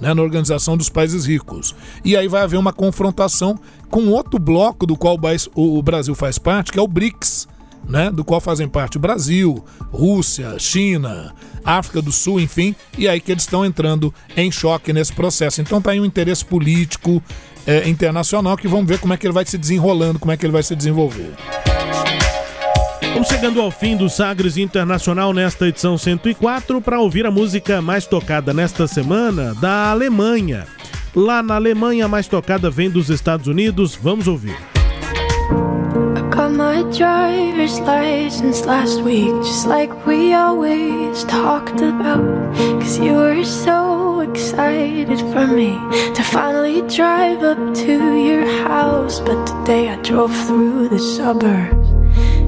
[0.00, 1.74] né, na Organização dos Países Ricos.
[2.04, 3.58] E aí vai haver uma confrontação
[3.90, 5.18] com outro bloco do qual
[5.54, 7.48] o Brasil faz parte, que é o BRICS,
[7.88, 11.34] né, do qual fazem parte o Brasil, Rússia, China,
[11.64, 15.60] África do Sul, enfim, e aí que eles estão entrando em choque nesse processo.
[15.60, 17.22] Então tá aí um interesse político
[17.66, 20.44] eh, internacional que vamos ver como é que ele vai se desenrolando, como é que
[20.44, 21.32] ele vai se desenvolver.
[23.12, 28.06] Vamos chegando ao fim do Sagres Internacional nesta edição 104 para ouvir a música mais
[28.06, 30.66] tocada nesta semana da Alemanha.
[31.16, 33.98] Lá na Alemanha, mais tocada vem dos Estados Unidos.
[34.00, 34.56] Vamos ouvir.
[36.30, 42.20] Got my driver's license last week, just like we always talked about.
[42.78, 45.78] Cause you were so excited for me
[46.14, 49.20] to finally drive up to your house.
[49.20, 51.88] But today I drove through the suburbs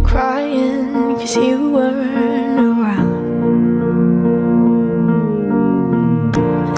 [0.04, 2.67] crying cause you weren't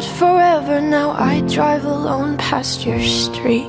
[0.00, 3.66] said forever, now I drive alone past your street.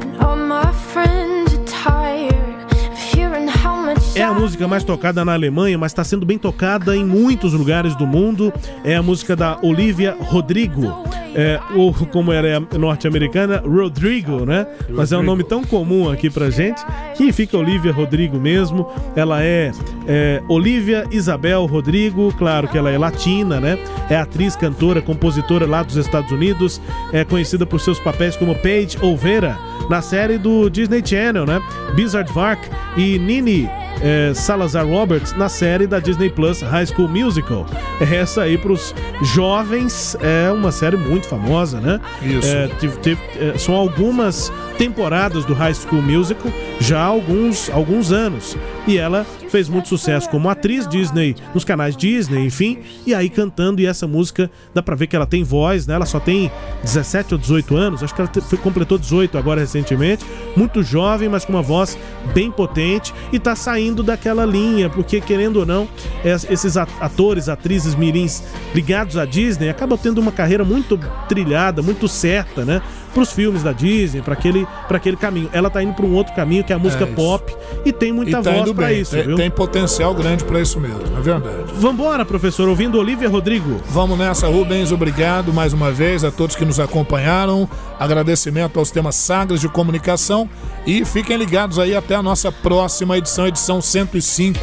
[0.00, 2.34] And all my friends are tired
[2.72, 6.38] of hearing how much É a música mais tocada na Alemanha, mas está sendo bem
[6.38, 8.52] tocada em muitos lugares do mundo.
[8.84, 11.19] É a música da Olivia Rodrigo.
[11.34, 14.66] É, ou como ela é norte-americana, Rodrigo, né?
[14.88, 16.84] Mas é um nome tão comum aqui pra gente
[17.16, 18.88] que fica Olivia Rodrigo mesmo.
[19.14, 19.70] Ela é,
[20.08, 23.78] é Olivia Isabel Rodrigo, claro que ela é latina, né?
[24.08, 26.80] É atriz, cantora, compositora lá dos Estados Unidos.
[27.12, 29.56] É conhecida por seus papéis como Paige Olvera
[29.88, 31.60] na série do Disney Channel, né?
[31.94, 32.60] Bizarre Vark
[32.96, 33.68] e Nini
[34.02, 37.66] é, Salazar Roberts na série da Disney Plus High School Musical.
[38.00, 42.00] Essa aí pros jovens é uma série muito famosa, né?
[42.22, 42.48] Isso.
[42.48, 46.50] É, tive- teve- é, são algumas temporadas do High School Musical
[46.80, 48.56] já há alguns, alguns anos.
[48.86, 52.78] E ela fez muito sucesso como atriz Disney, nos canais Disney, enfim.
[53.06, 55.92] E aí cantando, e essa música, dá pra ver que ela tem voz, né?
[55.96, 56.50] Ela só tem
[56.82, 60.24] 17 ou 18 anos, acho que ela foi, completou 18 agora recentemente.
[60.56, 61.98] Muito jovem, mas com uma voz
[62.32, 63.12] bem potente.
[63.30, 65.86] E tá saindo daquela linha, porque querendo ou não,
[66.24, 68.42] es- esses atores, atrizes mirins
[68.74, 72.80] ligados à Disney acabam tendo uma carreira muito trilhada, muito certa, né?
[73.12, 75.48] Pros filmes da Disney, para aquele, pra aquele caminho.
[75.52, 77.14] Ela tá indo pra um outro caminho, que é a música isso.
[77.14, 77.54] pop,
[77.84, 79.00] e tem muita e tá voz bem.
[79.00, 81.72] isso, tem, tem potencial grande pra isso mesmo, é verdade.
[81.74, 83.80] Vambora, professor, ouvindo Olivia Rodrigo.
[83.88, 84.92] Vamos nessa, Rubens.
[84.92, 87.68] Obrigado mais uma vez a todos que nos acompanharam.
[87.98, 90.48] Agradecimento ao sistema Sagres de Comunicação.
[90.86, 94.58] E fiquem ligados aí até a nossa próxima edição, edição 105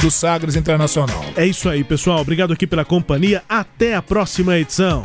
[0.00, 1.24] do Sagres Internacional.
[1.36, 2.20] É isso aí, pessoal.
[2.20, 3.42] Obrigado aqui pela companhia.
[3.48, 5.04] Até a próxima edição.